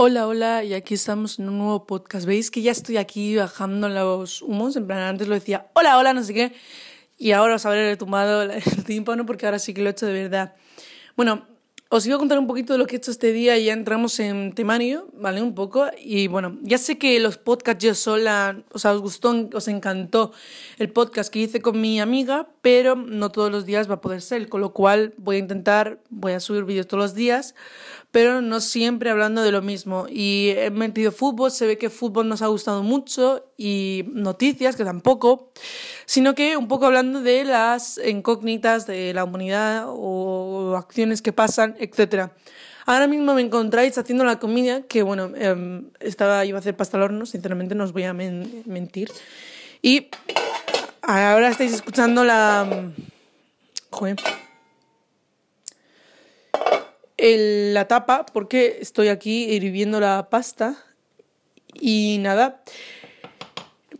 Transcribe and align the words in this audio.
Hola, 0.00 0.28
hola, 0.28 0.62
y 0.62 0.74
aquí 0.74 0.94
estamos 0.94 1.40
en 1.40 1.48
un 1.48 1.58
nuevo 1.58 1.84
podcast. 1.84 2.24
¿Veis 2.24 2.52
que 2.52 2.62
ya 2.62 2.70
estoy 2.70 2.98
aquí 2.98 3.34
bajando 3.34 3.88
los 3.88 4.42
humos? 4.42 4.76
En 4.76 4.86
plan, 4.86 5.00
antes 5.00 5.26
lo 5.26 5.34
decía, 5.34 5.72
hola, 5.74 5.98
hola, 5.98 6.14
no 6.14 6.22
sé 6.22 6.34
qué. 6.34 6.52
Y 7.16 7.32
ahora 7.32 7.56
os 7.56 7.66
habré 7.66 7.90
retumbado 7.90 8.42
el 8.42 8.84
tímpano 8.84 9.26
porque 9.26 9.46
ahora 9.46 9.58
sí 9.58 9.74
que 9.74 9.82
lo 9.82 9.88
he 9.88 9.90
hecho 9.90 10.06
de 10.06 10.12
verdad. 10.12 10.54
Bueno, 11.16 11.48
os 11.90 12.06
iba 12.06 12.16
a 12.16 12.18
contar 12.18 12.38
un 12.38 12.46
poquito 12.46 12.74
de 12.74 12.78
lo 12.78 12.86
que 12.86 12.96
he 12.96 12.98
hecho 12.98 13.10
este 13.10 13.32
día 13.32 13.56
y 13.56 13.64
ya 13.64 13.72
entramos 13.72 14.20
en 14.20 14.52
temario, 14.52 15.08
¿vale? 15.14 15.40
Un 15.42 15.54
poco. 15.54 15.86
Y 15.98 16.28
bueno, 16.28 16.58
ya 16.62 16.76
sé 16.76 16.98
que 16.98 17.18
los 17.18 17.38
podcasts 17.38 17.82
yo 17.82 17.94
sola, 17.94 18.62
o 18.72 18.78
sea, 18.78 18.92
os 18.92 19.00
gustó, 19.00 19.48
os 19.52 19.68
encantó 19.68 20.32
el 20.78 20.92
podcast 20.92 21.32
que 21.32 21.40
hice 21.40 21.60
con 21.60 21.80
mi 21.80 21.98
amiga, 21.98 22.46
pero 22.60 22.94
no 22.94 23.32
todos 23.32 23.50
los 23.50 23.64
días 23.64 23.90
va 23.90 23.94
a 23.94 24.00
poder 24.00 24.20
ser, 24.20 24.48
con 24.48 24.60
lo 24.60 24.74
cual 24.74 25.14
voy 25.16 25.36
a 25.36 25.38
intentar, 25.40 26.00
voy 26.10 26.32
a 26.32 26.40
subir 26.40 26.64
vídeos 26.64 26.86
todos 26.86 27.02
los 27.02 27.14
días, 27.14 27.54
pero 28.10 28.40
no 28.40 28.60
siempre 28.60 29.10
hablando 29.10 29.42
de 29.42 29.52
lo 29.52 29.62
mismo. 29.62 30.06
Y 30.08 30.50
he 30.56 30.70
metido 30.70 31.12
fútbol, 31.12 31.50
se 31.50 31.66
ve 31.66 31.78
que 31.78 31.90
fútbol 31.90 32.28
nos 32.28 32.42
ha 32.42 32.46
gustado 32.46 32.82
mucho 32.82 33.44
y 33.56 34.04
noticias, 34.12 34.76
que 34.76 34.84
tampoco, 34.84 35.52
sino 36.06 36.34
que 36.34 36.56
un 36.56 36.68
poco 36.68 36.86
hablando 36.86 37.20
de 37.20 37.44
las 37.44 38.00
incógnitas 38.04 38.86
de 38.86 39.12
la 39.12 39.24
humanidad 39.24 39.84
o 39.88 40.74
acciones 40.76 41.20
que 41.20 41.32
pasan, 41.32 41.76
etc. 41.78 42.30
Ahora 42.86 43.06
mismo 43.06 43.34
me 43.34 43.42
encontráis 43.42 43.98
haciendo 43.98 44.24
la 44.24 44.38
comida, 44.38 44.82
que 44.82 45.02
bueno, 45.02 45.30
em, 45.36 45.90
estaba, 46.00 46.46
iba 46.46 46.56
a 46.56 46.60
hacer 46.60 46.76
pasta 46.76 46.96
al 46.96 47.02
horno, 47.02 47.26
sinceramente 47.26 47.74
no 47.74 47.84
os 47.84 47.92
voy 47.92 48.04
a 48.04 48.14
mentir. 48.14 49.10
Y 49.82 50.08
ahora 51.02 51.50
estáis 51.50 51.74
escuchando 51.74 52.24
la... 52.24 52.90
Joder 53.90 54.16
el, 57.18 57.74
la 57.74 57.86
tapa 57.86 58.24
porque 58.24 58.78
estoy 58.80 59.08
aquí 59.08 59.44
hirviendo 59.44 60.00
la 60.00 60.30
pasta 60.30 60.76
y 61.74 62.18
nada. 62.20 62.62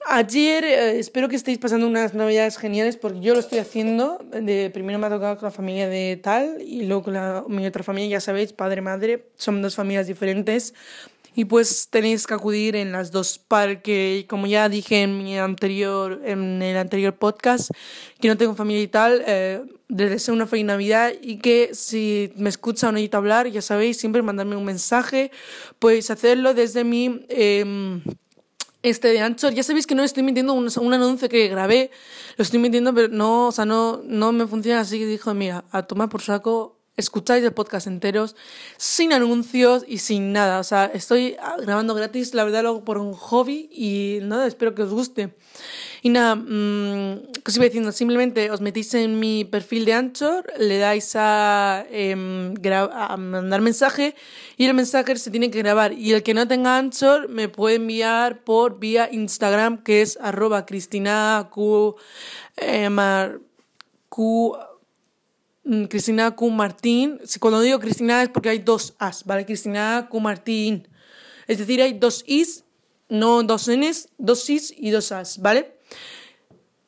Ayer 0.07 0.65
eh, 0.65 0.99
espero 0.99 1.29
que 1.29 1.37
estéis 1.37 1.59
pasando 1.59 1.87
unas 1.87 2.15
navidades 2.15 2.57
geniales 2.57 2.97
porque 2.97 3.21
yo 3.21 3.35
lo 3.35 3.41
estoy 3.41 3.59
haciendo. 3.59 4.19
De, 4.31 4.71
primero 4.73 4.99
me 4.99 5.07
ha 5.07 5.11
tocado 5.11 5.37
con 5.37 5.45
la 5.45 5.51
familia 5.51 5.89
de 5.89 6.19
tal 6.23 6.63
y 6.63 6.87
luego 6.87 7.03
con 7.03 7.15
la, 7.15 7.45
mi 7.47 7.67
otra 7.67 7.83
familia, 7.83 8.17
ya 8.17 8.21
sabéis, 8.21 8.55
padre-madre. 8.55 9.27
Son 9.37 9.61
dos 9.61 9.75
familias 9.75 10.07
diferentes 10.07 10.73
y 11.39 11.45
pues 11.45 11.89
tenéis 11.89 12.27
que 12.27 12.35
acudir 12.35 12.75
en 12.75 12.91
las 12.91 13.13
dos 13.13 13.39
porque 13.39 14.27
como 14.29 14.49
ya 14.49 14.69
dije 14.69 15.03
en 15.03 15.19
mi 15.19 15.39
anterior 15.39 16.21
en 16.25 16.61
el 16.61 16.77
anterior 16.77 17.15
podcast 17.15 17.71
que 18.19 18.27
no 18.27 18.37
tengo 18.37 18.57
familia 18.57 18.83
y 18.83 18.89
tal 18.89 19.23
eh, 19.25 19.63
les 19.87 20.11
deseo 20.11 20.35
una 20.35 20.49
feliz 20.49 20.65
navidad 20.65 21.13
y 21.23 21.37
que 21.39 21.71
si 21.75 22.33
me 22.35 22.49
escuchan 22.49 22.97
o 22.97 23.17
hablar 23.17 23.47
ya 23.47 23.63
sabéis 23.63 23.99
siempre 23.99 24.21
mandarme 24.21 24.57
un 24.57 24.65
mensaje 24.65 25.31
podéis 25.79 26.11
hacerlo 26.11 26.55
desde 26.55 26.83
mi 26.83 27.25
eh, 27.29 28.01
este 28.83 29.09
de 29.09 29.21
Anchor. 29.21 29.53
Ya 29.53 29.63
sabéis 29.63 29.87
que 29.87 29.95
no 29.95 30.03
estoy 30.03 30.23
mintiendo 30.23 30.55
un, 30.55 30.69
un, 30.81 30.95
anuncio 30.95 31.29
que 31.29 31.49
grabé, 31.49 31.91
lo 32.37 32.43
estoy 32.43 32.61
mintiendo, 32.61 32.95
pero 32.95 33.09
no, 33.09 33.49
o 33.49 33.53
sea, 33.53 33.65
no, 33.65 34.01
no 34.05 34.31
me 34.31 34.47
funciona 34.47 34.81
así 34.81 35.01
que 35.01 35.07
dijo, 35.07 35.35
mira, 35.35 35.65
a 35.73 35.83
tomar 35.83 36.09
por 36.09 36.23
saco 36.23 36.78
escucháis 36.99 37.45
el 37.45 37.53
podcast 37.53 37.87
enteros, 37.87 38.37
sin 38.77 39.13
anuncios 39.13 39.85
y 39.87 39.99
sin 39.99 40.33
nada. 40.33 40.59
O 40.59 40.65
sea, 40.65 40.87
estoy 40.93 41.37
grabando 41.63 41.95
gratis, 41.95 42.35
la 42.35 42.45
verdad 42.45 42.65
lo 42.65 42.85
por 42.85 42.99
un 42.99 43.15
hobby 43.15 43.71
y 43.73 44.19
nada, 44.23 44.47
espero 44.47 44.75
que 44.75 44.83
os 44.83 44.91
guste. 44.91 45.31
Y 46.03 46.11
nada, 46.11 46.35
mmm, 46.35 47.33
¿qué 47.33 47.47
os 47.47 47.57
iba 47.57 47.65
diciendo? 47.65 47.93
Simplemente 47.93 48.51
os 48.51 48.61
metís 48.61 48.93
en 48.95 49.21
mi 49.21 49.45
perfil 49.45 49.85
de 49.85 49.93
Anchor, 49.95 50.53
le 50.59 50.79
dais 50.79 51.15
a, 51.15 51.87
eh, 51.91 52.13
a 52.13 53.17
mandar 53.17 53.61
mensaje 53.61 54.15
y 54.57 54.67
el 54.67 54.75
mensaje 54.75 55.17
se 55.17 55.31
tiene 55.31 55.51
que 55.51 55.59
grabar. 55.59 55.93
Y 55.93 56.13
el 56.13 56.25
que 56.25 56.35
no 56.35 56.49
tenga 56.49 56.79
Anchor 56.79 57.29
me 57.29 57.49
puede 57.49 57.77
enviar 57.77 58.43
por 58.43 58.81
vía 58.81 59.09
Instagram, 59.11 59.85
que 59.85 60.03
es 60.03 60.19
arroba 60.21 60.67
cristina 60.67 61.49
q, 61.53 61.95
eh, 62.57 62.91
Cristina 65.89 66.35
Q. 66.35 66.51
Martín. 66.51 67.21
Cuando 67.41 67.61
digo 67.61 67.79
Cristina 67.79 68.23
es 68.23 68.29
porque 68.29 68.49
hay 68.49 68.59
dos 68.59 68.95
As, 68.99 69.25
¿vale? 69.25 69.45
Cristina 69.45 70.09
Q. 70.11 70.21
Martín. 70.21 70.89
Es 71.47 71.59
decir, 71.59 71.83
hay 71.83 71.95
dos 71.95 72.25
Is, 72.27 72.65
no 73.09 73.43
dos 73.43 73.69
Ns, 73.69 74.09
dos 74.19 74.49
Is 74.51 74.75
y 74.77 74.91
dos 74.91 75.13
As, 75.13 75.41
¿vale? 75.41 75.79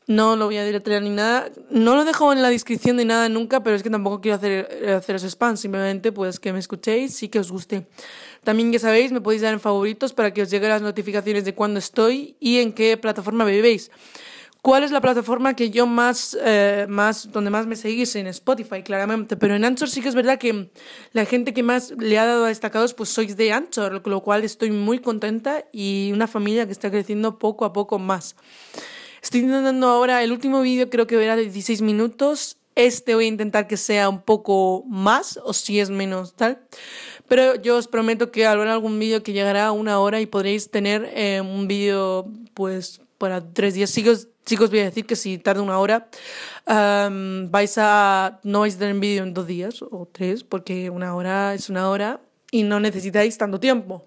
No 0.07 0.35
lo 0.35 0.47
voy 0.47 0.57
a 0.57 0.65
deletrear 0.65 1.03
ni 1.03 1.11
nada. 1.11 1.51
No 1.71 1.95
lo 1.95 2.05
dejo 2.05 2.33
en 2.33 2.43
la 2.43 2.49
descripción 2.49 2.97
de 2.97 3.05
nada 3.05 3.29
nunca, 3.29 3.63
pero 3.63 3.77
es 3.77 3.83
que 3.85 3.91
tampoco 3.91 4.21
quiero 4.21 4.37
hacer, 4.37 4.89
haceros 4.97 5.23
spam. 5.23 5.57
Simplemente, 5.57 6.11
pues, 6.11 6.41
que 6.41 6.53
me 6.53 6.59
escuchéis 6.59 7.23
y 7.23 7.29
que 7.29 7.39
os 7.39 7.53
guste. 7.53 7.87
También, 8.43 8.73
ya 8.73 8.81
sabéis, 8.81 9.13
me 9.13 9.21
podéis 9.21 9.43
dar 9.43 9.53
en 9.53 9.61
favoritos 9.61 10.13
para 10.13 10.33
que 10.33 10.43
os 10.43 10.51
lleguen 10.51 10.71
las 10.71 10.83
notificaciones 10.83 11.45
de 11.45 11.55
cuándo 11.55 11.79
estoy 11.79 12.35
y 12.41 12.59
en 12.59 12.73
qué 12.73 12.97
plataforma 12.97 13.45
vivéis. 13.45 13.93
¿Cuál 14.63 14.85
es 14.85 14.91
la 14.91 15.01
plataforma 15.01 15.55
que 15.55 15.71
yo 15.71 15.87
más, 15.87 16.37
eh, 16.39 16.85
más, 16.89 17.33
donde 17.33 17.51
más 17.51 17.67
me 17.67 17.77
seguís? 17.77 18.15
En 18.17 18.27
Spotify, 18.27 18.83
claramente. 18.83 19.37
Pero 19.37 19.55
en 19.55 19.65
Anchor 19.65 19.89
sí 19.89 20.03
que 20.03 20.09
es 20.09 20.15
verdad 20.15 20.39
que 20.39 20.71
la 21.13 21.25
gente 21.25 21.55
que 21.55 21.63
más 21.63 21.93
le 21.93 22.19
ha 22.19 22.27
dado 22.27 22.45
a 22.45 22.49
destacados, 22.49 22.93
pues 22.93 23.09
sois 23.09 23.37
de 23.37 23.53
Anchor, 23.53 24.03
con 24.03 24.11
lo 24.13 24.23
cual 24.23 24.45
estoy 24.45 24.71
muy 24.71 24.99
contenta 24.99 25.65
y 25.73 26.11
una 26.13 26.27
familia 26.27 26.67
que 26.67 26.73
está 26.73 26.91
creciendo 26.91 27.39
poco 27.39 27.65
a 27.65 27.73
poco 27.73 27.99
más. 27.99 28.37
Estoy 29.23 29.41
intentando 29.41 29.89
ahora, 29.89 30.23
el 30.23 30.33
último 30.33 30.61
vídeo 30.61 30.91
creo 30.91 31.07
que 31.07 31.17
verá 31.17 31.37
de 31.37 31.43
16 31.43 31.81
minutos. 31.81 32.59
Este 32.75 33.15
voy 33.15 33.25
a 33.25 33.29
intentar 33.29 33.67
que 33.67 33.77
sea 33.77 34.09
un 34.09 34.21
poco 34.21 34.85
más, 34.87 35.39
o 35.43 35.53
si 35.55 35.81
es 35.81 35.91
menos, 35.91 36.35
tal. 36.35 36.61
Pero 37.29 37.55
yo 37.55 37.77
os 37.77 37.89
prometo 37.89 38.31
que 38.31 38.47
habrá 38.47 38.73
algún 38.73 38.99
vídeo 38.99 39.23
que 39.23 39.33
llegará 39.33 39.67
a 39.67 39.73
una 39.73 40.01
hora 40.01 40.21
y 40.21 40.27
podréis 40.27 40.71
tener 40.71 41.11
eh, 41.15 41.41
un 41.41 41.67
vídeo, 41.67 42.29
pues, 42.55 43.01
para 43.19 43.53
tres 43.53 43.75
días. 43.75 43.91
Sí 43.91 44.03
chicos, 44.51 44.69
voy 44.69 44.81
a 44.81 44.85
decir 44.87 45.07
que 45.07 45.15
si 45.15 45.39
tarda 45.39 45.63
una 45.63 45.79
hora, 45.79 46.09
vais 46.67 47.79
a, 47.79 48.41
no 48.43 48.61
vais 48.61 48.75
a 48.75 48.79
tener 48.81 48.97
vídeo 48.97 49.23
en 49.23 49.33
dos 49.33 49.47
días 49.47 49.81
o 49.81 50.09
tres, 50.11 50.43
porque 50.43 50.91
una 50.91 51.15
hora 51.15 51.55
es 51.55 51.71
una 51.71 51.89
hora 51.89 52.21
y 52.51 52.65
no 52.65 52.81
necesitáis 52.81 53.39
tanto 53.39 53.61
tiempo. 53.61 54.05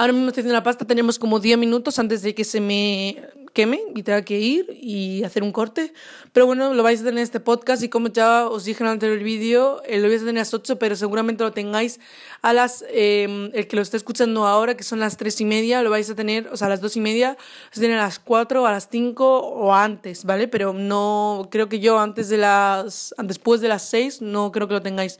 Ahora 0.00 0.14
mismo 0.14 0.28
estoy 0.28 0.40
haciendo 0.40 0.54
la 0.54 0.62
pasta, 0.62 0.86
tenemos 0.86 1.18
como 1.18 1.40
10 1.40 1.58
minutos 1.58 1.98
antes 1.98 2.22
de 2.22 2.34
que 2.34 2.42
se 2.42 2.58
me 2.58 3.22
queme 3.52 3.82
y 3.94 4.02
tenga 4.02 4.22
que 4.22 4.38
ir 4.38 4.78
y 4.80 5.22
hacer 5.24 5.42
un 5.42 5.52
corte. 5.52 5.92
Pero 6.32 6.46
bueno, 6.46 6.72
lo 6.72 6.82
vais 6.82 7.02
a 7.02 7.04
tener 7.04 7.18
en 7.18 7.22
este 7.22 7.38
podcast 7.38 7.82
y 7.82 7.90
como 7.90 8.08
ya 8.08 8.48
os 8.48 8.64
dije 8.64 8.82
en 8.82 8.86
el 8.86 8.92
anterior 8.94 9.22
vídeo, 9.22 9.82
eh, 9.84 9.98
lo 9.98 10.08
vais 10.08 10.22
a 10.22 10.24
tener 10.24 10.38
a 10.38 10.40
las 10.40 10.54
8, 10.54 10.78
pero 10.78 10.96
seguramente 10.96 11.44
lo 11.44 11.52
tengáis 11.52 12.00
a 12.40 12.54
las, 12.54 12.82
eh, 12.88 13.50
el 13.52 13.66
que 13.68 13.76
lo 13.76 13.82
esté 13.82 13.98
escuchando 13.98 14.46
ahora, 14.46 14.74
que 14.74 14.84
son 14.84 15.00
las 15.00 15.18
3 15.18 15.38
y 15.42 15.44
media, 15.44 15.82
lo 15.82 15.90
vais 15.90 16.08
a 16.08 16.14
tener, 16.14 16.48
o 16.48 16.56
sea, 16.56 16.68
a 16.68 16.70
las 16.70 16.80
2 16.80 16.96
y 16.96 17.00
media, 17.00 17.36
a 17.70 17.74
tener 17.78 17.98
a 17.98 18.04
las 18.04 18.18
4, 18.18 18.66
a 18.66 18.72
las 18.72 18.88
5 18.90 19.38
o 19.38 19.74
antes, 19.74 20.24
¿vale? 20.24 20.48
Pero 20.48 20.72
no, 20.72 21.46
creo 21.50 21.68
que 21.68 21.78
yo 21.78 21.98
antes 21.98 22.30
de 22.30 22.38
las, 22.38 23.14
después 23.22 23.60
de 23.60 23.68
las 23.68 23.86
6, 23.90 24.22
no 24.22 24.50
creo 24.50 24.66
que 24.66 24.72
lo 24.72 24.80
tengáis. 24.80 25.18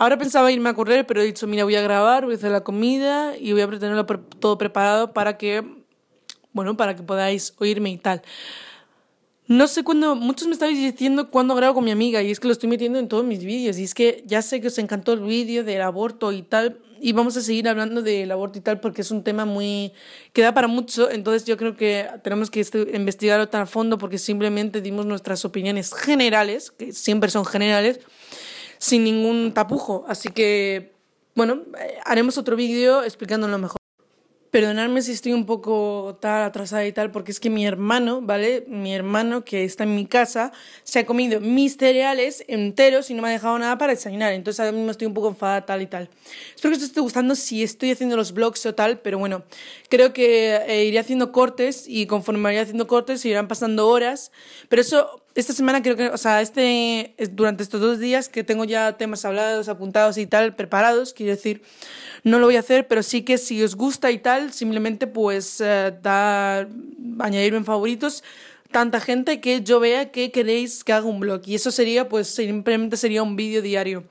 Ahora 0.00 0.16
pensaba 0.16 0.50
irme 0.50 0.70
a 0.70 0.74
correr, 0.74 1.06
pero 1.06 1.20
he 1.20 1.26
dicho, 1.26 1.46
mira, 1.46 1.64
voy 1.64 1.76
a 1.76 1.82
grabar, 1.82 2.24
voy 2.24 2.32
a 2.32 2.36
hacer 2.38 2.50
la 2.50 2.62
comida 2.62 3.36
y 3.36 3.52
voy 3.52 3.60
a 3.60 3.68
tenerlo 3.68 4.06
todo 4.06 4.56
preparado 4.56 5.12
para 5.12 5.36
que 5.36 5.62
bueno, 6.54 6.74
para 6.74 6.96
que 6.96 7.02
podáis 7.02 7.52
oírme 7.58 7.90
y 7.90 7.98
tal. 7.98 8.22
No 9.46 9.66
sé 9.66 9.84
cuándo, 9.84 10.16
muchos 10.16 10.48
me 10.48 10.54
estáis 10.54 10.78
diciendo 10.78 11.30
cuándo 11.30 11.54
grabo 11.54 11.74
con 11.74 11.84
mi 11.84 11.90
amiga 11.90 12.22
y 12.22 12.30
es 12.30 12.40
que 12.40 12.46
lo 12.46 12.52
estoy 12.52 12.70
metiendo 12.70 12.98
en 12.98 13.08
todos 13.08 13.26
mis 13.26 13.44
vídeos 13.44 13.76
y 13.78 13.84
es 13.84 13.92
que 13.92 14.24
ya 14.26 14.40
sé 14.40 14.62
que 14.62 14.68
os 14.68 14.78
encantó 14.78 15.12
el 15.12 15.20
vídeo 15.20 15.64
del 15.64 15.82
aborto 15.82 16.32
y 16.32 16.40
tal 16.40 16.78
y 16.98 17.12
vamos 17.12 17.36
a 17.36 17.42
seguir 17.42 17.68
hablando 17.68 18.00
del 18.00 18.30
aborto 18.30 18.58
y 18.58 18.62
tal 18.62 18.80
porque 18.80 19.02
es 19.02 19.10
un 19.10 19.22
tema 19.22 19.44
muy 19.44 19.92
que 20.32 20.40
da 20.40 20.54
para 20.54 20.66
mucho, 20.66 21.10
entonces 21.10 21.44
yo 21.44 21.58
creo 21.58 21.76
que 21.76 22.08
tenemos 22.22 22.50
que 22.50 22.60
este, 22.60 22.88
investigarlo 22.94 23.50
tan 23.50 23.62
a 23.62 23.66
fondo 23.66 23.98
porque 23.98 24.16
simplemente 24.16 24.80
dimos 24.80 25.04
nuestras 25.04 25.44
opiniones 25.44 25.92
generales, 25.92 26.70
que 26.70 26.92
siempre 26.92 27.28
son 27.28 27.44
generales, 27.44 28.00
sin 28.80 29.04
ningún 29.04 29.52
tapujo, 29.54 30.04
así 30.08 30.30
que 30.30 30.98
bueno, 31.36 31.62
haremos 32.04 32.36
otro 32.38 32.56
vídeo 32.56 33.04
explicándolo 33.04 33.56
mejor. 33.56 33.76
Perdonadme 34.50 35.00
si 35.00 35.12
estoy 35.12 35.32
un 35.32 35.46
poco 35.46 36.18
tal 36.20 36.42
atrasada 36.42 36.84
y 36.84 36.92
tal, 36.92 37.12
porque 37.12 37.30
es 37.30 37.38
que 37.38 37.50
mi 37.50 37.64
hermano, 37.64 38.20
¿vale? 38.20 38.64
Mi 38.66 38.92
hermano 38.92 39.44
que 39.44 39.62
está 39.64 39.84
en 39.84 39.94
mi 39.94 40.06
casa 40.06 40.50
se 40.82 40.98
ha 40.98 41.06
comido 41.06 41.40
mis 41.40 41.76
cereales 41.76 42.44
enteros 42.48 43.10
y 43.10 43.14
no 43.14 43.22
me 43.22 43.28
ha 43.28 43.30
dejado 43.30 43.56
nada 43.60 43.78
para 43.78 43.94
desayunar. 43.94 44.32
Entonces 44.32 44.58
ahora 44.58 44.72
mismo 44.72 44.90
estoy 44.90 45.06
un 45.06 45.14
poco 45.14 45.28
enfadada 45.28 45.66
tal 45.66 45.82
y 45.82 45.86
tal. 45.86 46.10
Espero 46.52 46.72
que 46.72 46.78
os 46.78 46.82
esté 46.82 47.00
gustando 47.00 47.36
si 47.36 47.62
estoy 47.62 47.92
haciendo 47.92 48.16
los 48.16 48.34
vlogs 48.34 48.66
o 48.66 48.74
tal, 48.74 48.98
pero 48.98 49.20
bueno, 49.20 49.44
creo 49.88 50.12
que 50.12 50.56
eh, 50.56 50.84
iré 50.84 50.98
haciendo 50.98 51.30
cortes 51.30 51.84
y 51.86 52.06
conforme 52.06 52.42
vaya 52.42 52.62
haciendo 52.62 52.88
cortes 52.88 53.24
irán 53.24 53.46
pasando 53.46 53.86
horas. 53.86 54.32
Pero 54.68 54.82
eso, 54.82 55.19
esta 55.34 55.52
semana 55.52 55.82
creo 55.82 55.96
que, 55.96 56.08
o 56.08 56.18
sea, 56.18 56.42
este, 56.42 57.14
durante 57.32 57.62
estos 57.62 57.80
dos 57.80 57.98
días 57.98 58.28
que 58.28 58.44
tengo 58.44 58.64
ya 58.64 58.96
temas 58.96 59.24
hablados, 59.24 59.68
apuntados 59.68 60.18
y 60.18 60.26
tal, 60.26 60.54
preparados, 60.56 61.12
quiero 61.14 61.32
decir 61.32 61.62
no 62.24 62.38
lo 62.38 62.46
voy 62.46 62.56
a 62.56 62.60
hacer, 62.60 62.86
pero 62.86 63.02
sí 63.02 63.22
que 63.22 63.38
si 63.38 63.62
os 63.62 63.76
gusta 63.76 64.10
y 64.10 64.18
tal, 64.18 64.52
simplemente 64.52 65.06
pues 65.06 65.60
eh, 65.60 65.94
dar, 66.02 66.68
añadirme 67.18 67.58
en 67.58 67.64
favoritos. 67.64 68.22
tanta 68.70 69.00
gente 69.00 69.40
que 69.40 69.62
yo 69.62 69.80
vea 69.80 70.12
que 70.12 70.30
queréis 70.30 70.84
que 70.84 70.92
haga 70.92 71.06
un 71.06 71.18
blog. 71.18 71.42
Y 71.46 71.56
eso 71.56 71.72
sería, 71.72 72.08
pues, 72.08 72.28
simplemente 72.28 72.96
sería 72.96 73.22
un 73.22 73.34
vídeo 73.34 73.62
diario. 73.62 74.04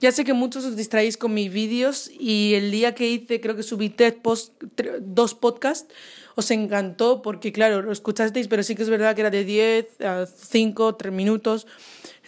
Ya 0.00 0.12
sé 0.12 0.24
que 0.24 0.32
muchos 0.32 0.64
os 0.64 0.76
distraéis 0.76 1.16
con 1.16 1.34
mis 1.34 1.52
vídeos 1.52 2.10
y 2.16 2.54
el 2.54 2.70
día 2.70 2.94
que 2.94 3.08
hice, 3.08 3.40
creo 3.40 3.56
que 3.56 3.62
subí 3.62 3.88
post, 4.22 4.52
dos 5.00 5.34
podcasts, 5.34 5.92
os 6.36 6.50
encantó 6.50 7.22
porque, 7.22 7.50
claro, 7.50 7.80
lo 7.82 7.90
escuchasteis, 7.90 8.46
pero 8.46 8.62
sí 8.62 8.74
que 8.74 8.82
es 8.82 8.90
verdad 8.90 9.14
que 9.14 9.22
era 9.22 9.30
de 9.30 9.44
10 9.44 10.00
a 10.02 10.26
5, 10.26 10.94
3 10.94 11.12
minutos. 11.12 11.66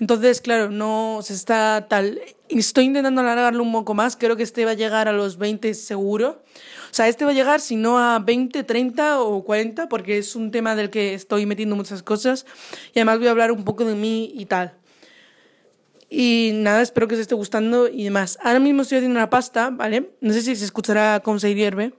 Entonces, 0.01 0.41
claro, 0.41 0.71
no 0.71 1.21
se 1.23 1.35
está 1.35 1.87
tal. 1.91 2.19
Estoy 2.49 2.87
intentando 2.87 3.21
alargarlo 3.21 3.63
un 3.63 3.71
poco 3.71 3.93
más, 3.93 4.17
creo 4.17 4.35
que 4.35 4.43
este 4.43 4.65
va 4.65 4.71
a 4.71 4.75
llegar 4.75 5.09
a 5.09 5.13
los 5.13 5.37
20 5.37 5.75
seguro. 5.75 6.43
O 6.91 6.95
sea, 6.95 7.07
este 7.07 7.27
va 7.27 7.33
a 7.33 7.35
llegar 7.35 7.61
si 7.61 7.77
no 7.77 7.99
a 7.99 8.19
20, 8.19 8.65
30 8.65 9.21
o 9.21 9.45
40, 9.45 9.91
porque 9.91 10.17
es 10.17 10.35
un 10.35 10.51
tema 10.51 10.75
del 10.75 10.89
que 10.89 11.13
estoy 11.13 11.45
metiendo 11.45 11.77
muchas 11.77 12.03
cosas 12.03 12.47
y 12.95 13.01
además 13.01 13.19
voy 13.19 13.29
a 13.29 13.33
hablar 13.33 13.53
un 13.53 13.63
poco 13.63 13.85
de 13.85 13.95
mí 13.95 14.33
y 14.35 14.47
tal. 14.47 14.73
Y 16.09 16.53
nada, 16.55 16.81
espero 16.81 17.07
que 17.09 17.15
os 17.15 17.21
esté 17.21 17.35
gustando 17.35 17.89
y 17.89 18.05
demás. 18.05 18.39
Ahora 18.43 18.59
mismo 18.59 18.81
estoy 18.81 18.99
haciendo 18.99 19.19
una 19.19 19.29
pasta, 19.29 19.69
¿vale? 19.69 20.13
No 20.23 20.33
sé 20.33 20.41
si 20.41 20.57
se 20.57 20.65
escuchará 20.65 21.21
cómo 21.21 21.39
se 21.39 21.55
hierve. 21.55 21.93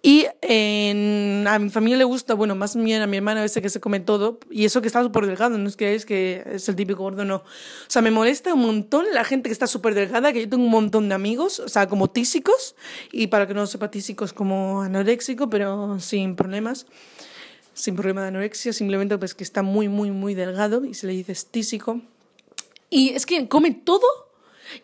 Y 0.00 0.26
a 0.26 1.58
mi 1.58 1.70
familia 1.70 1.98
le 1.98 2.04
gusta, 2.04 2.34
bueno, 2.34 2.54
más 2.54 2.76
bien 2.76 3.02
a 3.02 3.08
mi 3.08 3.16
hermana 3.16 3.40
a 3.40 3.42
veces 3.42 3.60
que 3.60 3.68
se 3.68 3.80
come 3.80 3.98
todo, 3.98 4.38
y 4.48 4.64
eso 4.64 4.80
que 4.80 4.86
está 4.86 5.02
súper 5.02 5.26
delgado, 5.26 5.58
no 5.58 5.68
es 5.68 5.76
que 5.76 5.96
es 5.96 6.06
que 6.06 6.44
es 6.46 6.68
el 6.68 6.76
típico 6.76 7.02
gordo, 7.02 7.24
no. 7.24 7.36
O 7.36 7.42
sea, 7.88 8.00
me 8.00 8.12
molesta 8.12 8.54
un 8.54 8.60
montón 8.60 9.06
la 9.12 9.24
gente 9.24 9.48
que 9.48 9.52
está 9.52 9.66
súper 9.66 9.94
delgada, 9.94 10.32
que 10.32 10.42
yo 10.42 10.48
tengo 10.48 10.62
un 10.62 10.70
montón 10.70 11.08
de 11.08 11.16
amigos, 11.16 11.58
o 11.58 11.68
sea, 11.68 11.88
como 11.88 12.08
tísicos, 12.10 12.76
y 13.10 13.26
para 13.26 13.48
que 13.48 13.54
no 13.54 13.66
sepa 13.66 13.90
tísicos 13.90 14.32
como 14.32 14.82
anoréxico, 14.82 15.50
pero 15.50 15.98
sin 15.98 16.36
problemas, 16.36 16.86
sin 17.74 17.96
problema 17.96 18.22
de 18.22 18.28
anorexia, 18.28 18.72
simplemente 18.72 19.18
pues 19.18 19.34
que 19.34 19.42
está 19.42 19.62
muy, 19.62 19.88
muy, 19.88 20.12
muy 20.12 20.34
delgado 20.34 20.84
y 20.84 20.94
se 20.94 21.08
le 21.08 21.12
dice 21.12 21.34
tísico. 21.50 22.00
Y 22.88 23.10
es 23.10 23.26
que 23.26 23.48
come 23.48 23.72
todo 23.72 24.27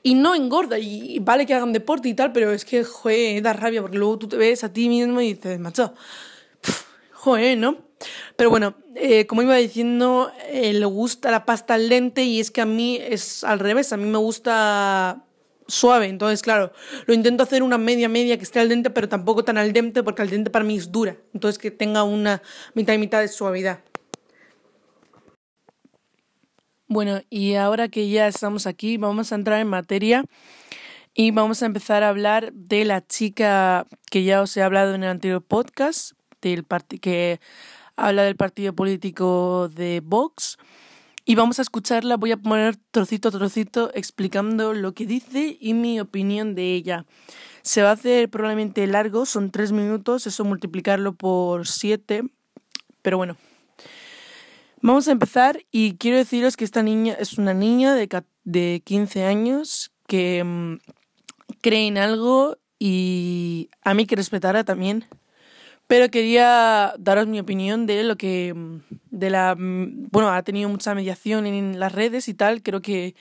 y 0.03 0.15
no 0.15 0.35
engorda. 0.35 0.79
Y 0.79 1.19
vale 1.21 1.47
que 1.47 1.55
hagan 1.55 1.73
deporte 1.73 2.09
y 2.09 2.15
tal, 2.15 2.33
pero 2.33 2.53
es 2.53 2.65
que, 2.65 2.85
joder, 2.85 3.43
da 3.43 3.53
rabia 3.53 3.81
porque 3.81 3.99
luego 3.99 4.19
tú 4.19 4.29
te 4.29 4.37
ves 4.37 4.65
a 4.65 4.73
ti 4.73 4.89
mismo 4.89 5.21
y 5.21 5.35
dices, 5.35 5.59
macho, 5.59 5.95
joder, 7.13 7.59
¿no? 7.59 7.79
Pero 8.37 8.51
bueno, 8.51 8.75
eh, 8.97 9.27
como 9.27 9.43
iba 9.43 9.57
diciendo, 9.57 10.31
eh, 10.49 10.73
le 10.73 10.87
gusta 10.87 11.31
la 11.31 11.47
pasta 11.47 11.75
al 11.75 11.89
dente 11.89 12.25
y 12.25 12.41
es 12.41 12.51
que 12.51 12.61
a 12.61 12.67
mí 12.67 12.99
es 13.01 13.45
al 13.45 13.59
revés, 13.59 13.93
a 13.93 13.97
mí 13.97 14.05
me 14.05 14.19
gusta 14.19 15.25
suave, 15.67 16.09
entonces 16.09 16.43
claro, 16.43 16.73
lo 17.07 17.15
intento 17.15 17.43
hacer 17.43 17.63
una 17.63 17.79
media 17.79 18.09
media 18.09 18.37
que 18.37 18.43
esté 18.43 18.61
al 18.61 18.69
dente, 18.69 18.91
pero 18.91 19.09
tampoco 19.09 19.45
tan 19.45 19.57
al 19.57 19.73
dente 19.73 20.03
porque 20.03 20.21
al 20.21 20.29
dente 20.29 20.51
para 20.51 20.65
mí 20.65 20.77
es 20.77 20.93
dura, 20.93 21.17
entonces 21.33 21.59
que 21.59 21.71
tenga 21.71 22.03
una 22.03 22.43
mitad 22.75 22.93
y 22.93 22.99
mitad 22.99 23.21
de 23.21 23.29
suavidad. 23.29 23.81
Bueno, 26.87 27.23
y 27.31 27.55
ahora 27.55 27.89
que 27.89 28.11
ya 28.11 28.29
estamos 28.29 28.67
aquí, 28.67 28.99
vamos 28.99 29.33
a 29.33 29.37
entrar 29.37 29.59
en 29.59 29.69
materia 29.69 30.25
y 31.15 31.31
vamos 31.31 31.63
a 31.63 31.67
empezar 31.67 32.03
a 32.03 32.11
hablar 32.11 32.53
de 32.53 32.85
la 32.85 33.07
chica 33.07 33.87
que 34.11 34.23
ya 34.23 34.43
os 34.43 34.55
he 34.57 34.63
hablado 34.63 34.95
en 34.95 35.03
el 35.03 35.09
anterior 35.09 35.43
podcast, 35.43 36.13
del 36.43 36.67
que 37.01 37.41
habla 37.97 38.25
del 38.25 38.37
partido 38.37 38.75
político 38.75 39.71
de 39.75 40.03
Vox. 40.05 40.59
Y 41.25 41.37
vamos 41.37 41.59
a 41.59 41.63
escucharla, 41.63 42.19
voy 42.19 42.33
a 42.33 42.37
poner 42.37 42.77
trocito 42.91 43.29
a 43.29 43.33
trocito 43.33 43.91
explicando 43.95 44.75
lo 44.75 44.93
que 44.93 45.07
dice 45.07 45.57
y 45.59 45.73
mi 45.73 46.01
opinión 46.01 46.55
de 46.55 46.75
ella. 46.75 47.07
Se 47.63 47.83
va 47.83 47.91
a 47.91 47.93
hacer 47.93 48.29
probablemente 48.29 48.87
largo, 48.87 49.25
son 49.25 49.51
tres 49.51 49.73
minutos, 49.73 50.27
eso 50.27 50.45
multiplicarlo 50.45 51.15
por 51.15 51.67
siete, 51.67 52.25
pero 53.01 53.17
bueno, 53.17 53.39
Vamos 54.87 55.09
a 55.09 55.13
empezar 55.13 55.65
y 55.73 55.95
quiero 55.97 56.19
deciros 56.19 56.59
que 56.59 56.65
esta 56.67 56.83
niña 56.83 57.15
es 57.19 57.39
una 57.39 57.55
niña 57.55 57.95
de, 57.95 58.07
de 58.45 58.83
15 58.85 59.25
años 59.25 59.93
que 60.07 60.45
mm, 60.45 60.75
cree 61.63 61.87
en 61.87 61.97
algo 61.97 62.59
y 62.79 63.71
a 63.83 63.95
mí 63.95 64.05
que 64.05 64.15
respetará 64.15 64.63
también. 64.63 65.07
Pero 65.87 66.11
quería 66.11 66.93
daros 66.99 67.27
mi 67.27 67.41
opinión 67.41 67.87
de 67.87 68.05
lo 68.05 68.19
que, 68.19 68.53
mm, 68.53 68.81
de 69.11 69.31
la, 69.31 69.55
mm, 69.55 70.09
bueno, 70.11 70.29
ha 70.29 70.43
tenido 70.43 70.69
mucha 70.69 70.95
mediación 70.95 71.47
en 71.47 71.81
las 71.81 71.93
redes 71.93 72.29
y 72.29 72.35
tal. 72.35 72.63
Creo 72.63 72.83
que 72.83 73.15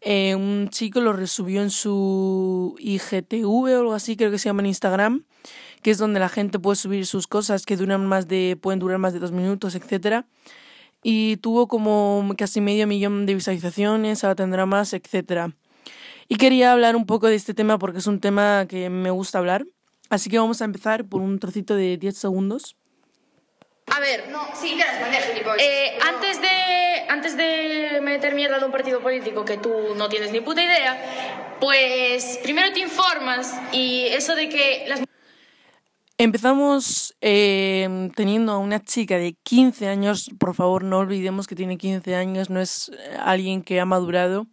eh, 0.00 0.34
un 0.34 0.70
chico 0.70 1.02
lo 1.02 1.12
resubió 1.12 1.60
en 1.60 1.68
su 1.68 2.74
IGTV 2.78 3.44
o 3.44 3.66
algo 3.66 3.92
así, 3.92 4.16
creo 4.16 4.30
que 4.30 4.38
se 4.38 4.48
llama 4.48 4.62
en 4.62 4.68
Instagram, 4.68 5.24
que 5.82 5.90
es 5.90 5.98
donde 5.98 6.20
la 6.20 6.30
gente 6.30 6.58
puede 6.58 6.76
subir 6.76 7.04
sus 7.04 7.26
cosas 7.26 7.66
que 7.66 7.76
duran 7.76 8.06
más 8.06 8.28
de, 8.28 8.56
pueden 8.58 8.78
durar 8.78 8.96
más 8.96 9.12
de 9.12 9.18
dos 9.18 9.32
minutos, 9.32 9.74
etcétera 9.74 10.24
y 11.08 11.36
tuvo 11.36 11.68
como 11.68 12.28
casi 12.36 12.60
medio 12.60 12.88
millón 12.88 13.26
de 13.26 13.34
visualizaciones, 13.34 14.24
ahora 14.24 14.34
tendrá 14.34 14.66
más, 14.66 14.92
etc. 14.92 15.52
Y 16.26 16.34
quería 16.34 16.72
hablar 16.72 16.96
un 16.96 17.06
poco 17.06 17.28
de 17.28 17.36
este 17.36 17.54
tema 17.54 17.78
porque 17.78 17.98
es 17.98 18.08
un 18.08 18.18
tema 18.18 18.66
que 18.68 18.90
me 18.90 19.12
gusta 19.12 19.38
hablar. 19.38 19.64
Así 20.10 20.30
que 20.30 20.40
vamos 20.40 20.62
a 20.62 20.64
empezar 20.64 21.04
por 21.04 21.20
un 21.20 21.38
trocito 21.38 21.76
de 21.76 21.96
10 21.96 22.18
segundos. 22.18 22.76
A 23.86 24.00
ver, 24.00 24.30
no, 24.30 24.48
sí, 24.60 24.76
te 24.76 25.64
eh, 25.64 25.96
antes, 26.02 26.40
de, 26.42 27.08
antes 27.08 27.36
de 27.36 28.00
meter 28.02 28.34
mierda 28.34 28.58
de 28.58 28.64
un 28.64 28.72
partido 28.72 29.00
político 29.00 29.44
que 29.44 29.58
tú 29.58 29.94
no 29.96 30.08
tienes 30.08 30.32
ni 30.32 30.40
puta 30.40 30.60
idea, 30.60 31.56
pues 31.60 32.40
primero 32.42 32.72
te 32.72 32.80
informas 32.80 33.54
y 33.70 34.08
eso 34.08 34.34
de 34.34 34.48
que 34.48 34.86
las 34.88 35.06
Empezamos 36.18 37.14
eh, 37.20 38.10
teniendo 38.16 38.52
a 38.52 38.58
una 38.58 38.82
chica 38.82 39.18
de 39.18 39.34
15 39.42 39.88
años, 39.88 40.30
por 40.38 40.54
favor 40.54 40.82
no 40.82 40.96
olvidemos 40.96 41.46
que 41.46 41.54
tiene 41.54 41.76
15 41.76 42.14
años, 42.14 42.48
no 42.48 42.58
es 42.58 42.88
eh, 42.88 43.16
alguien 43.20 43.60
que 43.60 43.80
ha 43.80 43.84
madurado, 43.84 44.46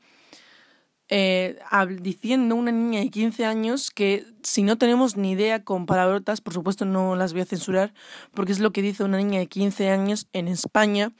eh, 1.07 1.57
diciendo 2.01 2.55
una 2.55 2.73
niña 2.73 2.99
de 2.99 3.09
15 3.09 3.45
años 3.45 3.91
que 3.91 4.25
si 4.43 4.61
no 4.63 4.77
tenemos 4.77 5.15
ni 5.15 5.31
idea 5.31 5.63
con 5.63 5.85
palabrotas, 5.85 6.41
por 6.41 6.53
supuesto 6.53 6.83
no 6.83 7.15
las 7.15 7.31
voy 7.31 7.43
a 7.43 7.45
censurar, 7.45 7.93
porque 8.33 8.51
es 8.51 8.59
lo 8.59 8.73
que 8.73 8.81
dice 8.81 9.05
una 9.05 9.19
niña 9.19 9.39
de 9.39 9.47
15 9.47 9.89
años 9.89 10.27
en 10.33 10.49
España, 10.49 11.13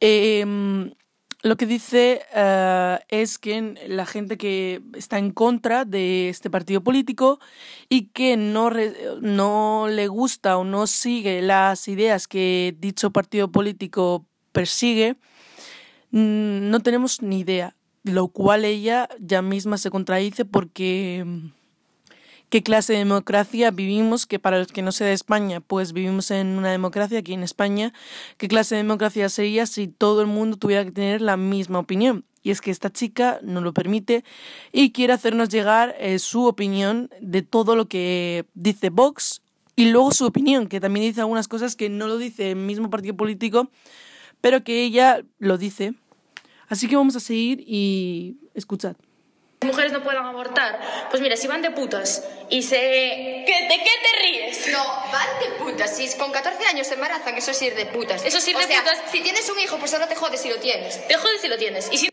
eh, 0.00 0.92
lo 1.42 1.56
que 1.56 1.66
dice 1.66 2.22
eh, 2.34 2.98
es 3.08 3.38
que 3.38 3.74
la 3.88 4.04
gente 4.04 4.36
que 4.36 4.82
está 4.94 5.18
en 5.18 5.30
contra 5.30 5.84
de 5.84 6.28
este 6.28 6.50
partido 6.50 6.82
político 6.82 7.40
y 7.88 8.08
que 8.08 8.36
no, 8.36 8.70
no 9.20 9.86
le 9.88 10.08
gusta 10.08 10.58
o 10.58 10.64
no 10.64 10.86
sigue 10.86 11.40
las 11.40 11.88
ideas 11.88 12.28
que 12.28 12.74
dicho 12.78 13.10
partido 13.10 13.50
político 13.50 14.26
persigue, 14.52 15.16
mm, 16.10 16.70
no 16.70 16.80
tenemos 16.80 17.22
ni 17.22 17.40
idea, 17.40 17.74
lo 18.02 18.28
cual 18.28 18.66
ella 18.66 19.08
ya 19.18 19.40
misma 19.40 19.78
se 19.78 19.90
contradice 19.90 20.44
porque 20.44 21.24
qué 22.50 22.62
clase 22.62 22.92
de 22.92 22.98
democracia 22.98 23.70
vivimos, 23.70 24.26
que 24.26 24.38
para 24.38 24.58
los 24.58 24.66
que 24.68 24.82
no 24.82 24.92
sea 24.92 25.06
de 25.06 25.12
España, 25.12 25.60
pues 25.60 25.92
vivimos 25.92 26.30
en 26.32 26.58
una 26.58 26.70
democracia 26.70 27.20
aquí 27.20 27.32
en 27.32 27.44
España, 27.44 27.94
qué 28.36 28.48
clase 28.48 28.74
de 28.74 28.82
democracia 28.82 29.28
sería 29.28 29.66
si 29.66 29.86
todo 29.86 30.20
el 30.20 30.26
mundo 30.26 30.56
tuviera 30.56 30.84
que 30.84 30.90
tener 30.90 31.22
la 31.22 31.36
misma 31.36 31.78
opinión. 31.78 32.24
Y 32.42 32.50
es 32.50 32.60
que 32.60 32.70
esta 32.70 32.90
chica 32.90 33.38
no 33.42 33.60
lo 33.60 33.72
permite 33.72 34.24
y 34.72 34.92
quiere 34.92 35.12
hacernos 35.12 35.50
llegar 35.50 35.94
eh, 35.98 36.18
su 36.18 36.46
opinión 36.46 37.10
de 37.20 37.42
todo 37.42 37.76
lo 37.76 37.86
que 37.86 38.46
dice 38.54 38.90
Vox 38.90 39.42
y 39.76 39.90
luego 39.90 40.10
su 40.12 40.26
opinión, 40.26 40.66
que 40.66 40.80
también 40.80 41.06
dice 41.06 41.20
algunas 41.20 41.48
cosas 41.48 41.76
que 41.76 41.88
no 41.88 42.08
lo 42.08 42.18
dice 42.18 42.52
el 42.52 42.56
mismo 42.56 42.90
partido 42.90 43.14
político, 43.14 43.70
pero 44.40 44.64
que 44.64 44.82
ella 44.82 45.22
lo 45.38 45.58
dice. 45.58 45.94
Así 46.68 46.88
que 46.88 46.96
vamos 46.96 47.14
a 47.14 47.20
seguir 47.20 47.62
y 47.66 48.38
escuchad 48.54 48.96
mujeres 49.66 49.92
no 49.92 50.02
puedan 50.02 50.24
abortar, 50.24 50.80
pues 51.10 51.20
mira, 51.20 51.36
si 51.36 51.46
van 51.46 51.60
de 51.60 51.70
putas 51.70 52.26
y 52.48 52.62
se... 52.62 52.76
¿De 52.76 53.44
qué 53.46 53.90
te 54.02 54.22
ríes? 54.22 54.68
No, 54.72 54.82
van 54.84 55.28
de 55.38 55.56
putas. 55.58 55.96
Si 55.96 56.08
con 56.16 56.32
14 56.32 56.64
años 56.66 56.86
se 56.86 56.94
embarazan, 56.94 57.36
eso 57.36 57.50
es 57.50 57.60
ir 57.60 57.74
de 57.74 57.86
putas. 57.86 58.24
Eso 58.24 58.38
es 58.38 58.48
ir 58.48 58.56
de 58.56 58.62
putas. 58.64 58.98
Si 59.10 59.20
tienes 59.20 59.48
un 59.50 59.58
hijo, 59.58 59.76
pues 59.78 59.92
ahora 59.92 60.08
te 60.08 60.16
jodes 60.16 60.40
si 60.40 60.48
lo 60.48 60.56
tienes. 60.56 61.06
Te 61.06 61.14
jodes 61.14 61.42
si 61.42 61.48
lo 61.48 61.58
tienes. 61.58 61.90
Y 61.92 61.98
si... 61.98 62.08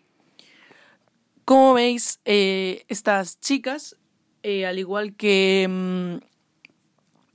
Como 1.45 1.73
veis, 1.73 2.19
eh, 2.25 2.83
estas 2.89 3.39
chicas, 3.39 3.95
eh, 4.43 4.65
al 4.65 4.77
igual 4.77 5.15
que... 5.15 5.67
Mm, 5.69 6.17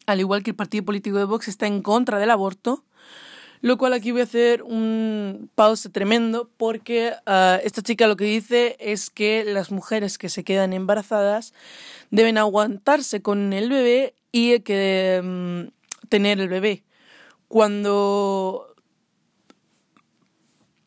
al 0.04 0.20
igual 0.20 0.42
que 0.42 0.50
el 0.50 0.56
partido 0.56 0.84
político 0.84 1.16
de 1.16 1.24
Vox 1.24 1.48
está 1.48 1.66
en 1.66 1.80
contra 1.80 2.18
del 2.18 2.30
aborto, 2.30 2.84
lo 3.62 3.78
cual 3.78 3.92
aquí 3.92 4.10
voy 4.10 4.22
a 4.22 4.24
hacer 4.24 4.64
un 4.64 5.48
pause 5.54 5.88
tremendo 5.90 6.50
porque 6.56 7.14
ah, 7.26 7.58
esta 7.62 7.80
chica 7.80 8.08
lo 8.08 8.16
que 8.16 8.24
dice 8.24 8.76
es 8.80 9.08
que 9.08 9.44
las 9.44 9.70
mujeres 9.70 10.18
que 10.18 10.28
se 10.28 10.42
quedan 10.42 10.72
embarazadas 10.72 11.54
deben 12.10 12.38
aguantarse 12.38 13.22
con 13.22 13.52
el 13.52 13.70
bebé 13.70 14.14
y 14.32 14.58
que 14.60 15.20
mm, 15.22 16.08
tener 16.08 16.40
el 16.40 16.48
bebé. 16.48 16.82
Cuando 17.46 18.74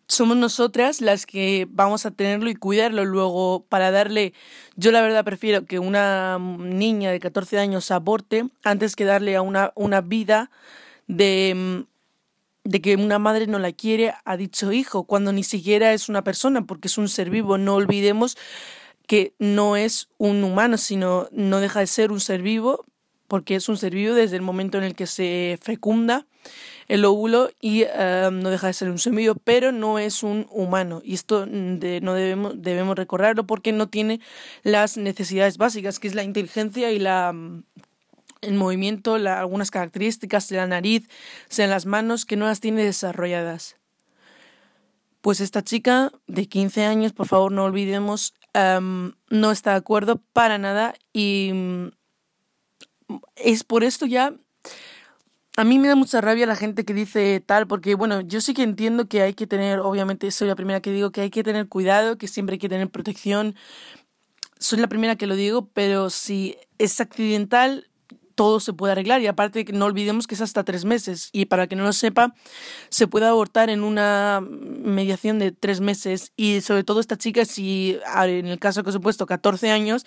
somos 0.10 0.36
nosotras 0.36 1.00
las 1.00 1.26
que 1.26 1.68
vamos 1.70 2.06
a 2.06 2.12
tenerlo 2.12 2.50
y 2.50 2.56
cuidarlo 2.56 3.06
luego 3.06 3.66
para 3.70 3.90
darle, 3.90 4.34
yo 4.76 4.92
la 4.92 5.02
verdad 5.02 5.24
prefiero 5.24 5.66
que 5.66 5.80
una 5.80 6.38
niña 6.40 7.12
de 7.12 7.22
14 7.22 7.58
años 7.58 7.90
aborte 7.90 8.50
antes 8.64 8.98
que 8.98 9.06
darle 9.06 9.38
a 9.38 9.42
una, 9.42 9.72
una 9.76 10.02
vida 10.02 10.52
de 11.08 11.54
mm, 11.56 11.95
de 12.66 12.82
que 12.82 12.96
una 12.96 13.20
madre 13.20 13.48
no 13.48 13.60
la 13.60 13.72
quiere 13.72 14.14
a 14.26 14.36
dicho 14.36 14.74
hijo, 14.74 15.06
cuando 15.06 15.32
ni 15.32 15.44
siquiera 15.44 15.94
es 15.94 16.10
una 16.10 16.24
persona, 16.24 16.66
porque 16.66 16.88
es 16.88 16.98
un 16.98 17.08
ser 17.08 17.30
vivo. 17.30 17.58
No 17.58 17.76
olvidemos 17.76 18.38
que 19.08 19.34
no 19.38 19.78
es 19.78 20.10
un 20.18 20.44
humano, 20.44 20.78
sino 20.78 21.30
no 21.32 21.60
deja 21.60 21.80
de 21.80 21.88
ser 21.88 22.12
un 22.12 22.20
ser 22.20 22.42
vivo, 22.42 22.84
porque 23.28 23.56
es 23.56 23.70
un 23.70 23.78
ser 23.78 23.94
vivo 23.94 24.16
desde 24.16 24.36
el 24.36 24.42
momento 24.42 24.80
en 24.80 24.84
el 24.84 24.96
que 24.96 25.06
se 25.06 25.60
fecunda 25.62 26.26
el 26.88 27.06
óvulo 27.06 27.50
y 27.62 27.84
eh, 27.84 28.30
no 28.32 28.50
deja 28.50 28.68
de 28.68 28.74
ser 28.74 28.90
un 28.90 29.16
vivo, 29.16 29.36
pero 29.44 29.72
no 29.72 30.00
es 30.00 30.24
un 30.24 30.48
humano. 30.50 31.02
Y 31.04 31.14
esto 31.14 31.46
no 31.46 32.14
debemos, 32.14 32.54
debemos 32.62 32.96
recordarlo 32.96 33.46
porque 33.46 33.74
no 33.74 33.90
tiene 33.90 34.20
las 34.64 34.98
necesidades 34.98 35.58
básicas, 35.58 36.00
que 36.00 36.08
es 36.08 36.16
la 36.16 36.24
inteligencia 36.24 36.92
y 36.92 37.00
la 37.00 37.34
el 38.46 38.54
movimiento, 38.56 39.16
algunas 39.16 39.72
características 39.72 40.48
de 40.50 40.58
la 40.58 40.68
nariz, 40.68 41.08
sean 41.50 41.70
las 41.70 41.86
manos, 41.86 42.26
que 42.26 42.38
no 42.38 42.46
las 42.46 42.60
tiene 42.60 42.84
desarrolladas. 42.84 43.78
Pues 45.22 45.40
esta 45.40 45.64
chica 45.64 46.12
de 46.28 46.48
15 46.48 46.86
años, 46.86 47.14
por 47.14 47.28
favor 47.28 47.52
no 47.52 47.64
olvidemos, 47.64 48.34
no 48.54 49.52
está 49.52 49.72
de 49.72 49.78
acuerdo 49.78 50.22
para 50.34 50.58
nada 50.58 50.94
y 51.12 51.52
mm, 51.54 51.88
es 53.36 53.64
por 53.64 53.84
esto 53.84 54.06
ya 54.06 54.34
a 55.58 55.64
mí 55.64 55.80
me 55.80 55.88
da 55.88 55.96
mucha 55.96 56.20
rabia 56.22 56.46
la 56.46 56.56
gente 56.56 56.84
que 56.84 56.94
dice 56.94 57.42
tal, 57.46 57.66
porque 57.66 57.96
bueno, 57.96 58.22
yo 58.22 58.42
sí 58.42 58.54
que 58.54 58.64
entiendo 58.64 59.08
que 59.08 59.22
hay 59.22 59.34
que 59.34 59.48
tener, 59.48 59.80
obviamente 59.80 60.30
soy 60.32 60.48
la 60.48 60.56
primera 60.56 60.82
que 60.82 60.92
digo 60.92 61.12
que 61.12 61.22
hay 61.22 61.30
que 61.30 61.44
tener 61.44 61.70
cuidado, 61.70 62.18
que 62.18 62.28
siempre 62.28 62.56
hay 62.56 62.60
que 62.60 62.70
tener 62.70 62.90
protección, 62.90 63.56
soy 64.60 64.80
la 64.80 64.88
primera 64.88 65.16
que 65.16 65.28
lo 65.28 65.36
digo, 65.36 65.70
pero 65.74 66.10
si 66.10 66.58
es 66.78 67.00
accidental, 67.00 67.90
todo 68.36 68.60
se 68.60 68.74
puede 68.74 68.92
arreglar 68.92 69.22
y 69.22 69.28
aparte 69.28 69.66
no 69.74 69.86
olvidemos 69.86 70.28
que 70.28 70.36
es 70.36 70.42
hasta 70.42 70.64
tres 70.64 70.86
meses. 70.86 71.30
Y 71.32 71.46
para 71.46 71.68
que 71.68 71.76
no 71.76 71.84
lo 71.84 71.94
sepa 71.94 72.36
se 72.90 73.08
puede 73.08 73.26
abortar 73.26 73.70
en 73.70 73.84
una 73.84 74.42
mediación 74.42 75.40
de 75.40 75.52
tres 75.52 75.82
meses. 75.82 76.34
Y 76.36 76.62
sobre 76.62 76.84
todo 76.84 77.00
esta 77.00 77.18
chica 77.18 77.46
si 77.46 77.98
en 78.18 78.48
el 78.48 78.60
caso 78.60 78.84
que 78.84 78.90
os 78.90 78.96
he 78.96 79.00
puesto 79.00 79.26
14 79.26 79.72
años 79.72 80.06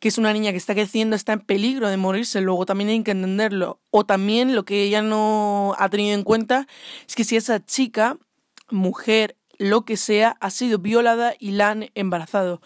que 0.00 0.08
es 0.08 0.18
una 0.18 0.32
niña 0.32 0.52
que 0.52 0.58
está 0.58 0.74
creciendo 0.74 1.16
está 1.16 1.32
en 1.34 1.40
peligro 1.40 1.88
de 1.88 1.96
morirse 1.96 2.40
luego 2.40 2.64
también 2.66 2.90
hay 2.90 3.02
que 3.02 3.10
entenderlo. 3.10 3.80
O 3.90 4.06
también 4.06 4.54
lo 4.54 4.64
que 4.64 4.82
ella 4.82 5.02
no 5.02 5.74
ha 5.78 5.88
tenido 5.88 6.14
en 6.14 6.22
cuenta 6.22 6.66
es 7.06 7.14
que 7.14 7.24
si 7.24 7.36
esa 7.36 7.64
chica 7.64 8.18
mujer 8.70 9.36
lo 9.58 9.84
que 9.84 9.96
sea 9.96 10.36
ha 10.40 10.50
sido 10.50 10.78
violada 10.78 11.34
y 11.38 11.52
la 11.52 11.70
han 11.70 11.90
embarazado. 11.94 12.60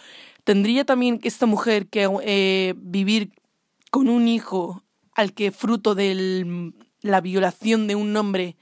Tendría 0.44 0.84
también 0.84 1.20
esta 1.22 1.46
mujer 1.46 1.88
que 1.88 2.08
eh, 2.22 2.74
vivir 2.78 3.32
con 3.90 4.08
un 4.08 4.28
hijo 4.28 4.82
al 5.18 5.32
que 5.32 5.50
fruto 5.50 5.96
de 5.96 6.72
la 7.00 7.20
violación 7.20 7.88
de 7.88 7.96
un 7.96 8.16
hombre 8.16 8.56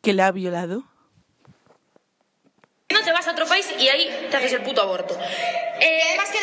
que 0.00 0.14
la 0.14 0.28
ha 0.28 0.32
violado? 0.32 0.84
No 2.90 3.02
te 3.04 3.12
vas 3.12 3.28
a 3.28 3.32
otro 3.32 3.44
país 3.44 3.66
y 3.78 3.88
ahí 3.88 4.08
te 4.30 4.36
haces 4.38 4.54
el 4.54 4.62
puto 4.62 4.80
aborto. 4.80 5.14
Eh, 5.82 6.16
que 6.32 6.38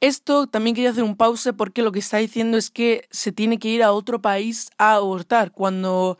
Esto 0.00 0.48
también 0.48 0.74
quería 0.74 0.90
hacer 0.90 1.04
un 1.04 1.16
pause 1.16 1.52
porque 1.52 1.82
lo 1.82 1.92
que 1.92 2.00
está 2.00 2.16
diciendo 2.16 2.58
es 2.58 2.72
que 2.72 3.06
se 3.12 3.30
tiene 3.30 3.60
que 3.60 3.68
ir 3.68 3.84
a 3.84 3.92
otro 3.92 4.20
país 4.20 4.70
a 4.76 4.94
abortar 4.94 5.52
cuando 5.52 6.18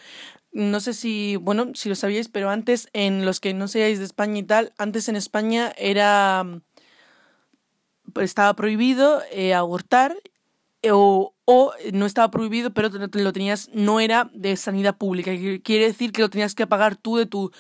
no 0.53 0.79
sé 0.79 0.95
si, 0.95 1.35
bueno, 1.35 1.73
si 1.75 1.89
lo 1.89 1.97
sabíais, 1.97 2.29
pero 2.29 2.49
antes 2.49 2.89
en 2.93 3.27
los 3.27 3.41
que 3.41 3.55
no 3.55 3.67
seáis 3.67 3.99
de 3.99 4.05
España 4.05 4.39
y 4.39 4.45
tal, 4.45 4.73
antes 4.79 5.09
en 5.09 5.17
España 5.17 5.73
era 5.77 6.47
estaba 8.21 8.55
prohibido 8.55 9.21
eh, 9.33 9.53
abortar 9.53 10.15
o, 10.93 11.35
no 11.93 12.07
estaba 12.07 12.31
prohibido, 12.31 12.73
pero 12.73 12.89
lo 12.89 13.33
tenías, 13.33 13.71
no 13.73 14.01
era 14.01 14.31
de 14.35 14.57
sanidad 14.57 14.97
pública. 14.97 15.31
Quiere 15.63 15.87
decir 15.87 16.13
que 16.13 16.23
lo 16.23 16.31
tenías 16.31 16.55
que 16.55 16.67
pagar 16.67 16.97
tú 16.97 17.17
de 17.17 17.27
tu, 17.27 17.51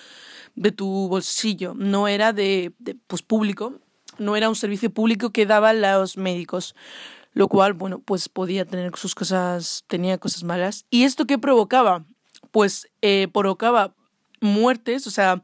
de 0.54 0.73
tu 0.73 1.09
bolsillo, 1.09 1.75
no 1.75 2.09
era 2.09 2.33
de, 2.33 2.73
pues, 3.07 3.23
público, 3.23 3.75
no 4.19 4.37
era 4.37 4.49
un 4.49 4.57
servicio 4.57 4.90
público 4.90 5.31
que 5.31 5.47
daban 5.47 5.81
los 5.81 6.16
médicos. 6.16 6.75
Lo 7.33 7.49
cual, 7.49 7.73
bueno, 7.73 7.99
pues 7.99 8.28
podía 8.28 8.64
tener 8.64 8.97
sus 8.97 9.16
cosas, 9.16 9.83
tenía 9.88 10.19
cosas 10.19 10.45
malas. 10.45 10.87
¿Y 10.88 11.02
esto 11.02 11.26
qué 11.26 11.37
provocaba? 11.37 12.04
Pues 12.52 12.88
eh, 13.02 13.26
provocaba 13.33 13.93
muertes, 14.40 15.09
o 15.09 15.11
sea, 15.11 15.43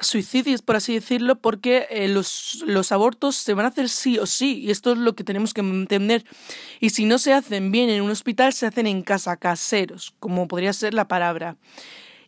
suicidios, 0.00 0.62
por 0.62 0.76
así 0.76 0.94
decirlo, 0.94 1.36
porque 1.36 1.86
eh, 1.90 2.08
los, 2.08 2.62
los 2.66 2.92
abortos 2.92 3.36
se 3.36 3.54
van 3.54 3.66
a 3.66 3.68
hacer 3.68 3.88
sí 3.88 4.18
o 4.18 4.26
sí, 4.26 4.60
y 4.60 4.70
esto 4.70 4.92
es 4.92 4.98
lo 4.98 5.14
que 5.14 5.24
tenemos 5.24 5.54
que 5.54 5.60
entender. 5.60 6.24
Y 6.80 6.90
si 6.90 7.04
no 7.04 7.18
se 7.18 7.32
hacen 7.32 7.70
bien 7.72 7.90
en 7.90 8.02
un 8.02 8.10
hospital, 8.10 8.52
se 8.52 8.66
hacen 8.66 8.86
en 8.86 9.02
casa, 9.02 9.36
caseros, 9.36 10.14
como 10.18 10.48
podría 10.48 10.72
ser 10.72 10.94
la 10.94 11.08
palabra. 11.08 11.56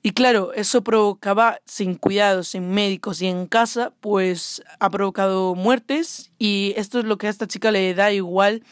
Y 0.03 0.13
claro, 0.13 0.53
eso 0.55 0.83
provocaba, 0.83 1.59
sin 1.67 1.97
cuidados, 1.97 2.49
sin 2.49 2.71
médicos 2.71 3.21
y 3.21 3.27
en 3.27 3.47
casa, 3.47 3.93
pues 4.01 4.63
ha 4.79 4.91
provocado 4.91 5.55
muertes 5.55 6.31
y 6.39 6.73
esto 6.77 7.01
es 7.01 7.05
lo 7.05 7.19
que 7.19 7.27
a 7.27 7.31
esta 7.31 7.49
chica 7.49 7.73
le 7.73 7.95
da 7.95 8.13
igual 8.13 8.63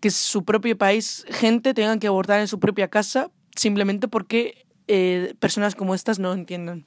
que 0.00 0.10
su 0.10 0.44
propio 0.44 0.76
país, 0.76 1.24
gente 1.30 1.72
tenga 1.72 1.98
que 1.98 2.08
abortar 2.08 2.40
en 2.40 2.48
su 2.48 2.58
propia 2.58 2.88
casa 2.88 3.30
simplemente 3.54 4.08
porque 4.08 4.66
eh, 4.88 5.34
personas 5.38 5.76
como 5.76 5.94
estas 5.94 6.18
no 6.18 6.32
entiendan 6.32 6.84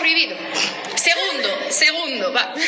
prohibido. 0.00 0.36
Segundo, 0.96 1.48
segundo, 1.70 2.32
va. 2.32 2.54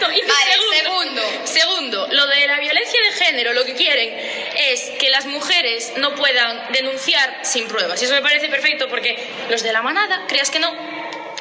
No, 0.00 0.06
vale, 0.06 0.82
segundo. 0.82 1.22
Segundo, 1.44 2.08
lo 2.10 2.26
de 2.26 2.46
la 2.46 2.58
violencia 2.60 3.00
de 3.02 3.24
género, 3.24 3.52
lo 3.52 3.64
que 3.64 3.74
quieren 3.74 4.14
es 4.56 4.90
que 4.98 5.10
las 5.10 5.26
mujeres 5.26 5.92
no 5.96 6.14
puedan 6.14 6.72
denunciar 6.72 7.40
sin 7.42 7.66
pruebas. 7.68 8.00
Y 8.00 8.04
eso 8.04 8.14
me 8.14 8.22
parece 8.22 8.48
perfecto 8.48 8.88
porque 8.88 9.18
los 9.50 9.62
de 9.62 9.72
la 9.72 9.82
manada, 9.82 10.24
creas 10.28 10.50
que 10.50 10.58
no, 10.58 10.72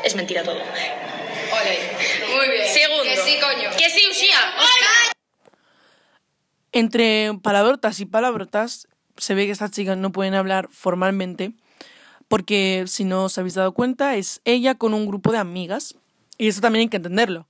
es 0.03 0.15
mentira 0.15 0.43
todo. 0.43 0.61
Ole, 0.61 1.79
muy 2.35 2.49
bien. 2.49 2.67
Segundo. 2.67 3.03
Que 3.03 3.17
sí, 3.17 3.37
coño. 3.39 3.69
Que 3.77 3.89
sí, 3.89 4.07
Ushia. 4.09 4.37
Entre 6.71 7.31
palabrotas 7.41 7.99
y 7.99 8.05
palabrotas, 8.05 8.87
se 9.17 9.33
ve 9.33 9.45
que 9.45 9.51
estas 9.51 9.71
chicas 9.71 9.97
no 9.97 10.11
pueden 10.11 10.35
hablar 10.35 10.67
formalmente 10.71 11.53
porque 12.27 12.83
si 12.87 13.03
no 13.03 13.25
os 13.25 13.37
habéis 13.37 13.55
dado 13.55 13.73
cuenta, 13.73 14.15
es 14.15 14.41
ella 14.45 14.75
con 14.75 14.93
un 14.93 15.05
grupo 15.05 15.31
de 15.31 15.37
amigas, 15.37 15.95
y 16.37 16.47
eso 16.47 16.61
también 16.61 16.81
hay 16.81 16.89
que 16.89 16.97
entenderlo. 16.97 17.47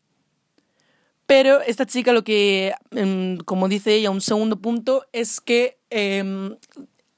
Pero 1.25 1.61
esta 1.61 1.85
chica 1.85 2.13
lo 2.13 2.23
que, 2.23 2.73
em, 2.91 3.37
como 3.39 3.67
dice 3.67 3.93
ella, 3.93 4.11
un 4.11 4.21
segundo 4.21 4.61
punto, 4.61 5.05
es 5.11 5.41
que 5.41 5.77
em, 5.89 6.55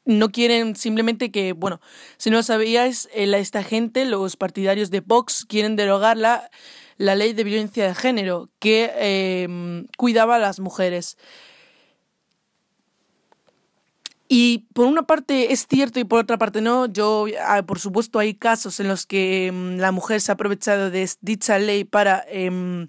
no 0.05 0.31
quieren 0.31 0.75
simplemente 0.75 1.31
que, 1.31 1.53
bueno, 1.53 1.79
si 2.17 2.31
no 2.31 2.37
lo 2.37 2.43
sabíais, 2.43 3.07
esta 3.13 3.63
gente, 3.63 4.05
los 4.05 4.35
partidarios 4.35 4.89
de 4.89 5.01
Vox, 5.01 5.45
quieren 5.45 5.75
derogar 5.75 6.17
la, 6.17 6.49
la 6.97 7.15
ley 7.15 7.33
de 7.33 7.43
violencia 7.43 7.87
de 7.87 7.93
género 7.93 8.49
que 8.57 8.91
em, 8.97 9.85
cuidaba 9.97 10.35
a 10.35 10.39
las 10.39 10.59
mujeres. 10.59 11.17
Y 14.31 14.67
por 14.73 14.85
una 14.85 15.01
parte 15.03 15.51
es 15.51 15.65
cierto 15.67 15.99
y 15.99 16.03
por 16.03 16.19
otra 16.19 16.37
parte 16.37 16.61
no. 16.61 16.85
Yo, 16.85 17.25
ah, 17.41 17.63
por 17.63 17.79
supuesto, 17.79 18.19
hay 18.19 18.35
casos 18.35 18.79
en 18.79 18.87
los 18.87 19.07
que 19.07 19.51
mm, 19.51 19.77
la 19.77 19.91
mujer 19.91 20.21
se 20.21 20.31
ha 20.31 20.35
aprovechado 20.35 20.91
de 20.91 21.09
dicha 21.21 21.57
ley 21.57 21.83
para 21.83 22.23
em, 22.29 22.87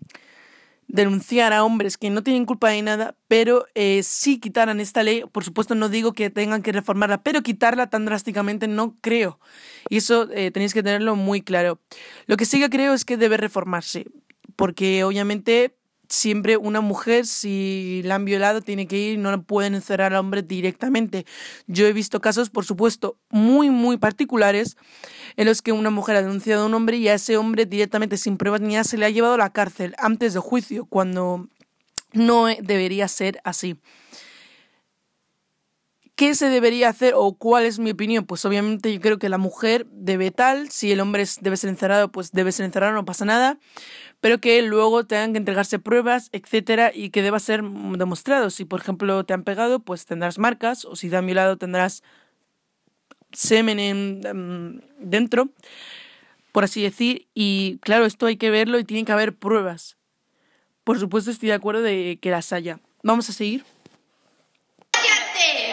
denunciar 0.87 1.55
a 1.55 1.65
hombres 1.65 1.97
que 1.97 2.11
no 2.11 2.23
tienen 2.23 2.45
culpa 2.45 2.69
de 2.69 2.83
nada, 2.83 3.17
pero 3.27 3.65
eh, 3.75 4.03
si 4.03 4.39
quitaran 4.39 4.81
esta 4.81 5.03
ley, 5.03 5.25
por 5.33 5.43
supuesto 5.43 5.75
no 5.75 5.89
digo 5.89 6.13
que 6.13 6.29
tengan 6.29 6.63
que 6.63 6.73
reformarla, 6.73 7.23
pero 7.23 7.43
quitarla 7.43 7.89
tan 7.89 8.05
drásticamente 8.05 8.69
no 8.69 8.97
creo. 9.01 9.41
Y 9.89 9.97
eso 9.97 10.29
eh, 10.33 10.51
tenéis 10.51 10.75
que 10.75 10.83
tenerlo 10.83 11.17
muy 11.17 11.41
claro. 11.41 11.81
Lo 12.27 12.37
que 12.37 12.45
sí 12.45 12.61
que 12.61 12.69
creo 12.69 12.93
es 12.93 13.07
que 13.07 13.17
debe 13.17 13.39
reformarse, 13.39 14.05
porque 14.57 15.05
obviamente 15.05 15.75
siempre 16.11 16.57
una 16.57 16.81
mujer, 16.81 17.27
si 17.27 18.03
la 18.05 18.17
han 18.17 18.25
violado, 18.25 18.61
tiene 18.61 18.87
que 18.87 18.99
ir, 18.99 19.19
no 19.19 19.43
pueden 19.43 19.75
encerrar 19.75 20.13
al 20.13 20.19
hombre 20.19 20.43
directamente. 20.43 21.25
Yo 21.67 21.87
he 21.87 21.93
visto 21.93 22.21
casos, 22.21 22.51
por 22.51 22.65
supuesto, 22.65 23.17
muy, 23.31 23.71
muy 23.71 23.97
particulares 23.97 24.77
en 25.37 25.47
los 25.47 25.63
que 25.63 25.73
una 25.73 25.91
mujer 25.91 26.17
ha 26.17 26.23
denunciado 26.23 26.65
a 26.65 26.67
un 26.67 26.75
hombre 26.75 26.97
y 26.97 27.09
a 27.09 27.15
ese 27.15 27.37
hombre 27.37 27.65
directamente, 27.65 28.17
sin 28.17 28.37
pruebas 28.37 28.61
ni 28.61 28.75
nada, 28.75 28.85
se 28.85 28.99
le 28.99 29.07
ha 29.07 29.11
llevado 29.11 29.35
a 29.35 29.39
la 29.39 29.51
cárcel 29.51 29.95
antes 29.99 30.35
de 30.35 30.41
juicio, 30.41 30.85
cuando 30.85 31.49
no 32.13 32.47
debería 32.47 33.07
ser 33.09 33.41
así. 33.45 33.77
¿Qué 36.21 36.35
se 36.35 36.51
debería 36.51 36.91
hacer 36.91 37.15
o 37.17 37.33
cuál 37.33 37.65
es 37.65 37.79
mi 37.79 37.93
opinión? 37.93 38.27
Pues 38.27 38.45
obviamente 38.45 38.93
yo 38.93 39.01
creo 39.01 39.19
que 39.19 39.31
la 39.31 39.39
mujer 39.39 39.87
debe 39.91 40.31
tal, 40.31 40.71
si 40.71 40.93
el 40.93 41.01
hombre 41.01 41.25
debe 41.41 41.57
ser 41.57 41.71
encerrado, 41.71 42.13
pues 42.13 42.31
debe 42.33 42.53
ser 42.53 42.67
encerrado, 42.67 42.93
no 42.93 43.07
pasa 43.07 43.25
nada 43.25 43.59
pero 44.21 44.39
que 44.39 44.61
luego 44.61 45.07
tengan 45.07 45.33
que 45.33 45.39
entregarse 45.39 45.79
pruebas, 45.79 46.29
etcétera, 46.33 46.93
y 46.95 47.09
que 47.09 47.23
deba 47.23 47.41
ser 47.41 47.63
demostrado. 47.63 48.51
Si, 48.51 48.67
por 48.67 48.81
ejemplo, 48.81 49.25
te 49.25 49.33
han 49.33 49.45
pegado, 49.45 49.81
pues 49.81 50.05
tendrás 50.05 50.39
marcas, 50.39 50.85
o 50.85 50.95
si 50.95 51.09
te 51.09 51.17
han 51.17 51.25
violado, 51.25 51.57
tendrás 51.57 52.03
semen 53.33 53.81
em, 53.81 54.81
dentro, 54.99 55.49
por 56.53 56.65
así 56.65 56.83
decir. 56.83 57.29
Y 57.33 57.79
claro, 57.79 58.05
esto 58.05 58.27
hay 58.27 58.37
que 58.37 58.51
verlo 58.51 58.79
y 58.79 58.85
tiene 58.85 59.07
que 59.07 59.13
haber 59.13 59.35
pruebas. 59.35 59.97
Por 60.85 61.01
supuesto, 61.01 61.31
estoy 61.31 61.49
de 61.49 61.55
acuerdo 61.55 61.81
de 61.81 62.19
que 62.21 62.31
las 62.31 62.53
haya. 62.53 62.79
Vamos 63.03 63.31
a 63.31 63.33
seguir. 63.33 63.65
Eh, 65.43 65.73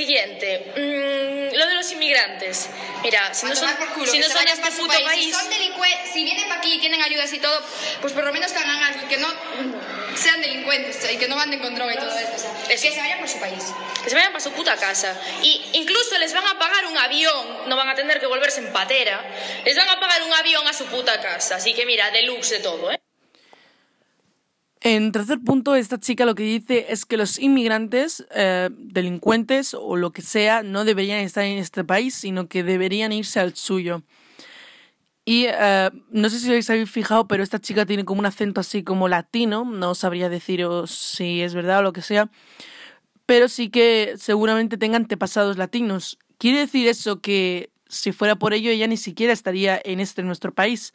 siguiente. 0.00 0.72
Mm, 0.76 1.56
los 1.56 1.92
inmigrantes. 1.92 2.68
Mira, 3.02 3.32
si 3.34 3.46
no 3.46 3.56
son, 3.56 3.70
culo, 3.94 4.10
si 4.10 4.18
no 4.18 4.28
son 4.28 4.44
de 4.44 4.50
este 4.52 4.70
puto 4.72 4.88
país. 4.92 5.04
país, 5.06 5.24
Si 5.24 5.32
son 5.32 5.48
delincuentes, 5.50 6.12
si 6.12 6.24
vienen 6.24 6.48
para 6.48 6.60
aquí 6.60 6.74
y 6.74 6.78
tienen 6.78 7.02
ayudas 7.02 7.32
y 7.32 7.38
todo, 7.38 7.58
pues 8.00 8.12
por 8.12 8.24
lo 8.24 8.32
menos 8.32 8.52
que 8.52 8.58
hagan 8.58 8.82
algo 8.82 9.00
y 9.04 9.08
que 9.08 9.16
no 9.18 9.28
sean 10.16 10.40
delincuentes 10.40 11.10
y 11.12 11.16
que 11.16 11.28
no 11.28 11.38
anden 11.38 11.60
con 11.60 11.74
droga 11.74 11.94
y 11.94 11.96
todo 11.96 12.18
esto. 12.18 12.36
O 12.36 12.38
sea, 12.38 12.50
Eso. 12.68 12.82
que 12.84 12.92
se 12.92 13.00
vayan 13.00 13.18
por 13.20 13.28
su 13.28 13.38
país. 13.40 13.64
que 14.02 14.10
se 14.10 14.16
vayan 14.16 14.32
para 14.32 14.44
su 14.44 14.52
puta 14.52 14.76
casa. 14.76 15.18
Y 15.42 15.62
incluso 15.74 16.18
les 16.18 16.32
van 16.32 16.46
a 16.46 16.58
pagar 16.58 16.86
un 16.86 16.98
avión, 16.98 17.68
no 17.68 17.76
van 17.76 17.88
a 17.88 17.94
tener 17.94 18.20
que 18.20 18.26
volverse 18.26 18.60
en 18.60 18.72
patera, 18.72 19.24
les 19.64 19.76
van 19.76 19.88
a 19.88 19.98
pagar 20.00 20.22
un 20.22 20.32
avión 20.34 20.66
a 20.66 20.72
su 20.72 20.86
puta 20.86 21.20
casa. 21.20 21.56
Así 21.56 21.74
que 21.74 21.86
mira, 21.86 22.10
deluxe 22.10 22.50
de 22.50 22.60
todo, 22.60 22.90
¿eh? 22.90 22.99
En 24.82 25.12
tercer 25.12 25.40
punto, 25.40 25.74
esta 25.74 26.00
chica 26.00 26.24
lo 26.24 26.34
que 26.34 26.42
dice 26.42 26.86
es 26.88 27.04
que 27.04 27.18
los 27.18 27.38
inmigrantes, 27.38 28.26
eh, 28.34 28.70
delincuentes 28.72 29.74
o 29.74 29.96
lo 29.96 30.10
que 30.12 30.22
sea, 30.22 30.62
no 30.62 30.86
deberían 30.86 31.20
estar 31.20 31.44
en 31.44 31.58
este 31.58 31.84
país, 31.84 32.14
sino 32.14 32.48
que 32.48 32.62
deberían 32.62 33.12
irse 33.12 33.40
al 33.40 33.54
suyo. 33.54 34.02
Y 35.26 35.44
eh, 35.48 35.90
no 36.10 36.30
sé 36.30 36.38
si 36.40 36.50
os 36.52 36.70
habéis 36.70 36.90
fijado, 36.90 37.28
pero 37.28 37.42
esta 37.42 37.60
chica 37.60 37.84
tiene 37.84 38.06
como 38.06 38.20
un 38.20 38.26
acento 38.26 38.60
así 38.60 38.82
como 38.82 39.06
latino, 39.06 39.66
no 39.66 39.94
sabría 39.94 40.30
deciros 40.30 40.90
si 40.90 41.42
es 41.42 41.52
verdad 41.52 41.80
o 41.80 41.82
lo 41.82 41.92
que 41.92 42.00
sea, 42.02 42.30
pero 43.26 43.48
sí 43.48 43.68
que 43.68 44.14
seguramente 44.16 44.78
tenga 44.78 44.96
antepasados 44.96 45.58
latinos. 45.58 46.18
¿Quiere 46.38 46.60
decir 46.60 46.88
eso 46.88 47.20
que 47.20 47.70
si 47.86 48.12
fuera 48.12 48.36
por 48.36 48.54
ello 48.54 48.70
ella 48.70 48.86
ni 48.86 48.96
siquiera 48.96 49.32
estaría 49.34 49.80
en 49.84 50.00
este 50.00 50.22
nuestro 50.22 50.52
país? 50.54 50.94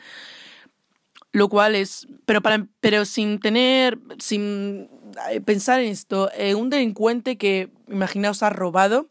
Lo 1.35 1.49
cual 1.49 1.75
es, 1.75 2.07
pero 2.25 2.41
para, 2.41 2.65
pero 2.79 3.03
sin 3.03 3.41
tener, 3.41 3.99
sin 4.19 4.89
eh, 5.29 5.41
pensar 5.41 5.81
en 5.81 5.91
esto, 5.91 6.31
eh, 6.31 6.55
un 6.55 6.69
delincuente 6.69 7.37
que, 7.37 7.73
imaginaos, 7.89 8.41
ha 8.41 8.49
robado 8.49 9.09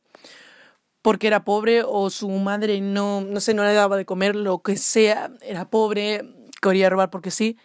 porque 1.03 1.27
era 1.27 1.45
pobre 1.45 1.83
o 1.87 2.09
su 2.09 2.31
madre 2.31 2.81
no, 2.81 3.21
no 3.21 3.41
sé, 3.41 3.53
no 3.53 3.63
le 3.63 3.75
daba 3.75 3.99
de 3.99 4.07
comer, 4.07 4.37
lo 4.37 4.63
que 4.63 4.79
sea, 4.79 5.33
era 5.43 5.69
pobre, 5.69 6.23
quería 6.63 6.89
robar 6.89 7.11
porque 7.11 7.31
sí. 7.31 7.59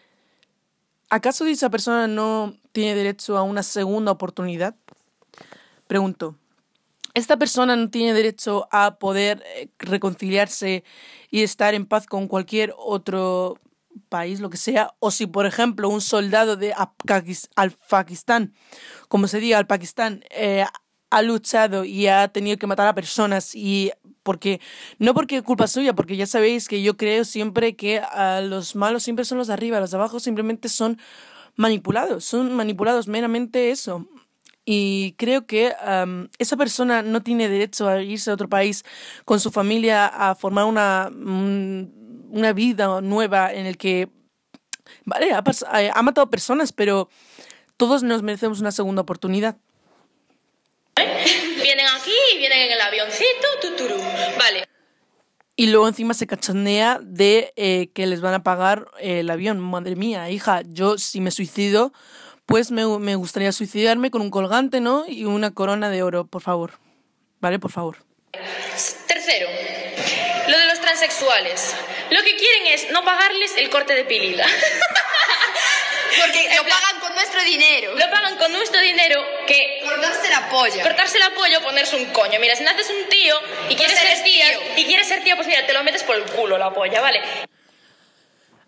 ¿Acaso 1.10 1.46
esa 1.46 1.70
persona 1.70 2.08
no 2.08 2.58
tiene 2.74 2.96
derecho 2.96 3.38
a 3.38 3.44
una 3.44 3.64
segunda 3.64 4.12
oportunidad? 4.12 4.76
Pregunto. 5.88 6.36
¿Esta 7.14 7.38
persona 7.38 7.78
no 7.78 7.90
tiene 7.90 8.14
derecho 8.14 8.68
a 8.74 9.00
poder 9.00 9.42
eh, 9.56 9.70
reconciliarse 9.80 10.84
y 11.32 11.44
estar 11.44 11.74
en 11.74 11.86
paz 11.86 12.08
con 12.08 12.28
cualquier 12.28 12.74
otro 12.78 13.58
país, 14.10 14.40
lo 14.40 14.50
que 14.50 14.58
sea, 14.58 14.94
o 15.00 15.12
si, 15.12 15.28
por 15.28 15.46
ejemplo, 15.46 15.90
un 15.90 16.02
soldado 16.02 16.56
de 16.56 16.74
Pakistán, 17.90 18.54
como 19.08 19.28
se 19.28 19.40
diga, 19.40 19.58
al 19.58 19.68
Pakistán, 19.68 20.24
eh, 20.32 20.66
ha 21.12 21.22
luchado 21.22 21.86
y 21.86 22.08
ha 22.08 22.28
tenido 22.30 22.58
que 22.58 22.68
matar 22.68 22.88
a 22.88 22.96
personas 22.96 23.56
y 23.56 23.92
porque 24.24 24.62
no 25.00 25.14
porque 25.14 25.42
culpa 25.42 25.68
suya, 25.68 25.94
porque 25.96 26.18
ya 26.18 26.28
sabéis 26.28 26.68
que 26.68 26.84
yo 26.84 26.98
creo 26.98 27.26
siempre 27.26 27.76
que 27.76 28.00
ah, 28.00 28.42
los 28.44 28.76
malos 28.76 29.04
siempre 29.04 29.26
son 29.26 29.40
los 29.40 29.48
de 29.48 29.54
arriba, 29.54 29.80
los 29.80 29.92
de 29.92 29.98
abajo 29.98 30.20
simplemente 30.20 30.70
son 30.70 31.00
manipulados, 31.56 32.26
son 32.26 32.54
manipulados 32.56 33.08
meramente 33.08 33.72
eso. 33.72 34.08
Y 34.66 35.14
creo 35.18 35.48
que 35.48 35.74
am, 35.84 36.30
esa 36.38 36.56
persona 36.58 37.02
no 37.02 37.24
tiene 37.24 37.50
derecho 37.50 37.88
a 37.88 38.02
irse 38.04 38.30
a 38.30 38.36
otro 38.36 38.50
país 38.50 38.84
con 39.26 39.40
su 39.40 39.50
familia 39.52 40.06
a 40.06 40.36
formar 40.36 40.66
una, 40.66 41.10
un- 41.12 41.99
una 42.30 42.54
vida 42.54 43.02
nueva 43.02 43.54
en 43.54 43.66
el 43.66 43.78
que, 43.78 44.10
vale, 45.06 45.32
ha, 45.32 45.44
eh, 45.80 45.92
ha 45.94 46.02
matado 46.02 46.30
personas, 46.30 46.72
pero 46.72 47.10
todos 47.78 48.04
nos 48.04 48.24
merecemos 48.24 48.60
una 48.60 48.72
segunda 48.72 49.02
oportunidad. 49.02 49.58
Vienen 51.62 51.86
aquí 51.96 52.12
vienen 52.38 52.60
en 52.60 52.72
el 52.72 52.82
avioncito, 52.82 53.48
tuturu. 53.62 53.98
Vale. 54.38 54.68
Y 55.56 55.68
luego 55.68 55.88
encima 55.88 56.14
se 56.14 56.26
cachondea 56.26 57.00
de 57.02 57.54
eh, 57.58 57.90
que 57.94 58.08
les 58.08 58.22
van 58.22 58.34
a 58.34 58.44
pagar 58.44 58.88
eh, 59.00 59.20
el 59.20 59.30
avión. 59.30 59.60
Madre 59.60 59.96
mía, 59.96 60.30
hija, 60.30 60.62
yo 60.66 60.98
si 60.98 61.20
me 61.20 61.32
suicido, 61.32 61.92
pues 62.46 62.72
me, 62.72 62.86
me 63.00 63.16
gustaría 63.16 63.52
suicidarme 63.52 64.10
con 64.10 64.22
un 64.22 64.32
colgante, 64.32 64.80
¿no? 64.80 65.06
Y 65.08 65.26
una 65.26 65.52
corona 65.52 65.90
de 65.90 66.02
oro, 66.02 66.26
por 66.28 66.42
favor. 66.42 66.80
¿Vale? 67.42 67.60
Por 67.60 67.72
favor. 67.72 67.98
Tercero, 69.08 69.48
lo 70.48 70.58
de 70.58 70.66
los 70.66 70.80
transexuales. 70.80 71.76
Lo 72.12 72.24
que 72.24 72.36
quieren 72.36 72.68
es 72.68 72.92
no 72.92 73.04
pagarles 73.04 73.56
el 73.58 73.70
corte 73.70 73.94
de 73.96 74.06
pilila. 74.06 74.46
Porque 76.22 76.46
En 76.48 76.58
lo 76.58 76.64
plan- 76.64 76.78
pagan 76.82 77.00
con 77.02 77.14
nuestro 77.16 77.42
dinero. 77.44 77.92
Lo 77.94 78.10
pagan 78.10 78.38
con 78.38 78.52
nuestro 78.52 78.82
dinero 78.82 79.22
que 79.48 79.82
Cortarse 79.86 80.30
la 80.30 80.50
polla. 80.50 80.84
cortarse 80.84 81.18
el 81.18 81.24
apoyo, 81.24 81.62
ponerse 81.62 81.96
un 81.96 82.06
coño. 82.08 82.40
Mira, 82.40 82.56
si 82.56 82.64
naces 82.64 82.90
un 82.90 83.10
tío 83.10 83.36
y 83.70 83.76
quieres 83.76 83.98
eres 84.00 84.16
ser 84.20 84.24
tía 84.26 84.46
tío. 84.52 84.60
y 84.78 84.86
quieres 84.86 85.08
ser 85.08 85.24
tío, 85.24 85.36
pues 85.36 85.48
mira, 85.48 85.66
te 85.66 85.74
lo 85.74 85.84
metes 85.84 86.04
por 86.04 86.16
el 86.16 86.24
culo 86.24 86.58
la 86.58 86.74
polla, 86.74 87.00
¿vale? 87.02 87.22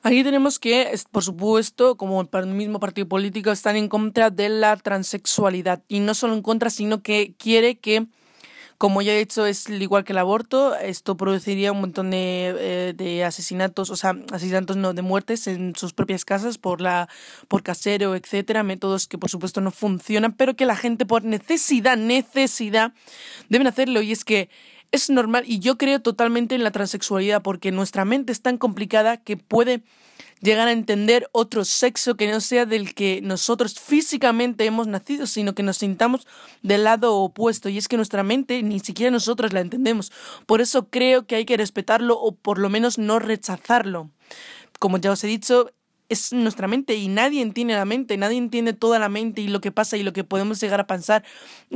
Aquí 0.03 0.23
tenemos 0.23 0.57
que, 0.59 0.91
por 1.11 1.23
supuesto, 1.23 1.95
como 1.95 2.27
el 2.33 2.45
mismo 2.47 2.79
partido 2.79 3.07
político, 3.07 3.51
están 3.51 3.75
en 3.75 3.87
contra 3.87 4.29
de 4.31 4.49
la 4.49 4.75
transexualidad. 4.77 5.81
Y 5.87 5.99
no 5.99 6.13
solo 6.15 6.33
en 6.33 6.41
contra, 6.41 6.69
sino 6.71 7.03
que 7.03 7.33
quiere 7.37 7.75
que, 7.77 8.05
como 8.81 9.03
ya 9.03 9.13
he 9.13 9.19
dicho, 9.19 9.45
es 9.45 9.69
igual 9.69 10.03
que 10.03 10.11
el 10.11 10.17
aborto, 10.17 10.75
esto 10.75 11.15
produciría 11.15 11.71
un 11.71 11.81
montón 11.81 12.09
de, 12.09 12.55
eh, 12.57 12.93
de 12.97 13.23
asesinatos, 13.23 13.91
o 13.91 13.95
sea, 13.95 14.15
asesinatos 14.31 14.75
no, 14.75 14.95
de 14.95 15.03
muertes 15.03 15.45
en 15.45 15.75
sus 15.75 15.93
propias 15.93 16.25
casas 16.25 16.57
por, 16.57 16.81
la, 16.81 17.07
por 17.47 17.61
casero, 17.61 18.15
etcétera, 18.15 18.63
métodos 18.63 19.07
que 19.07 19.19
por 19.19 19.29
supuesto 19.29 19.61
no 19.61 19.69
funcionan, 19.69 20.33
pero 20.33 20.55
que 20.55 20.65
la 20.65 20.75
gente 20.75 21.05
por 21.05 21.23
necesidad, 21.23 21.95
necesidad, 21.95 22.93
deben 23.49 23.67
hacerlo. 23.67 24.01
Y 24.01 24.13
es 24.13 24.25
que 24.25 24.49
es 24.91 25.11
normal 25.11 25.43
y 25.45 25.59
yo 25.59 25.77
creo 25.77 26.01
totalmente 26.01 26.55
en 26.55 26.63
la 26.63 26.71
transexualidad 26.71 27.43
porque 27.43 27.71
nuestra 27.71 28.03
mente 28.03 28.31
es 28.31 28.41
tan 28.41 28.57
complicada 28.57 29.17
que 29.17 29.37
puede 29.37 29.83
llegar 30.41 30.67
a 30.67 30.71
entender 30.71 31.29
otro 31.31 31.63
sexo 31.65 32.15
que 32.15 32.29
no 32.29 32.41
sea 32.41 32.65
del 32.65 32.93
que 32.93 33.21
nosotros 33.21 33.79
físicamente 33.79 34.65
hemos 34.65 34.87
nacido, 34.87 35.27
sino 35.27 35.53
que 35.55 35.63
nos 35.63 35.77
sintamos 35.77 36.27
del 36.61 36.83
lado 36.83 37.17
opuesto. 37.17 37.69
Y 37.69 37.77
es 37.77 37.87
que 37.87 37.97
nuestra 37.97 38.23
mente 38.23 38.61
ni 38.63 38.79
siquiera 38.79 39.11
nosotros 39.11 39.53
la 39.53 39.61
entendemos. 39.61 40.11
Por 40.45 40.61
eso 40.61 40.89
creo 40.89 41.25
que 41.25 41.35
hay 41.35 41.45
que 41.45 41.57
respetarlo 41.57 42.19
o 42.19 42.33
por 42.33 42.57
lo 42.57 42.69
menos 42.69 42.97
no 42.97 43.19
rechazarlo. 43.19 44.09
Como 44.79 44.97
ya 44.97 45.11
os 45.11 45.23
he 45.23 45.27
dicho, 45.27 45.71
es 46.09 46.33
nuestra 46.33 46.67
mente 46.67 46.95
y 46.95 47.07
nadie 47.07 47.41
entiende 47.41 47.73
la 47.73 47.85
mente, 47.85 48.17
nadie 48.17 48.37
entiende 48.37 48.73
toda 48.73 48.99
la 48.99 49.07
mente 49.07 49.41
y 49.41 49.47
lo 49.47 49.61
que 49.61 49.71
pasa 49.71 49.95
y 49.95 50.03
lo 50.03 50.11
que 50.11 50.25
podemos 50.25 50.59
llegar 50.59 50.81
a 50.81 50.87
pensar. 50.87 51.23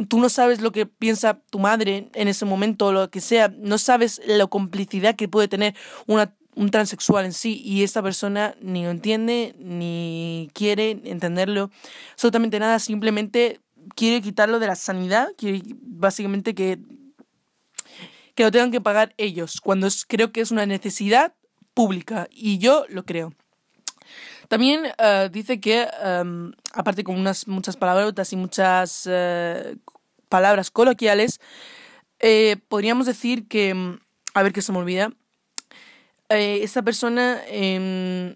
Tú 0.09 0.19
no 0.19 0.27
sabes 0.27 0.59
lo 0.59 0.73
que 0.73 0.85
piensa 0.85 1.39
tu 1.49 1.59
madre 1.59 2.09
en 2.13 2.27
ese 2.27 2.43
momento 2.43 2.87
o 2.87 2.91
lo 2.91 3.09
que 3.09 3.21
sea, 3.21 3.53
no 3.57 3.77
sabes 3.77 4.21
la 4.25 4.45
complicidad 4.47 5.15
que 5.15 5.29
puede 5.29 5.47
tener 5.47 5.73
una, 6.05 6.33
un 6.55 6.71
transexual 6.71 7.25
en 7.25 7.33
sí 7.33 7.61
y 7.63 7.83
esta 7.83 8.01
persona 8.01 8.55
ni 8.61 8.83
lo 8.83 8.91
entiende 8.91 9.55
ni 9.59 10.49
quiere 10.53 10.99
entenderlo, 11.03 11.69
absolutamente 12.13 12.59
nada, 12.59 12.79
simplemente 12.79 13.59
quiere 13.95 14.21
quitarlo 14.21 14.59
de 14.59 14.67
la 14.67 14.75
sanidad, 14.75 15.29
quiere 15.37 15.61
básicamente 15.81 16.55
que 16.55 16.79
que 18.35 18.43
lo 18.43 18.51
tengan 18.51 18.71
que 18.71 18.81
pagar 18.81 19.13
ellos, 19.17 19.61
cuando 19.61 19.87
creo 20.07 20.31
que 20.31 20.41
es 20.41 20.51
una 20.51 20.65
necesidad 20.65 21.33
pública 21.73 22.27
y 22.29 22.57
yo 22.57 22.85
lo 22.89 23.05
creo. 23.05 23.33
También 24.47 24.83
eh, 24.97 25.29
dice 25.31 25.59
que, 25.59 25.87
em, 26.03 26.51
aparte 26.73 27.03
con 27.03 27.17
unas 27.17 27.47
muchas 27.47 27.77
palabrotas 27.77 28.31
y 28.33 28.35
muchas 28.35 29.07
eh, 29.09 29.77
palabras 30.29 30.69
coloquiales, 30.69 31.39
eh, 32.19 32.57
podríamos 32.67 33.07
decir 33.07 33.47
que, 33.47 33.97
a 34.33 34.43
ver 34.43 34.53
que 34.53 34.61
se 34.61 34.71
me 34.71 34.77
olvida, 34.79 35.11
eh, 36.29 36.59
esta 36.63 36.81
persona 36.81 37.41
em, 37.47 38.35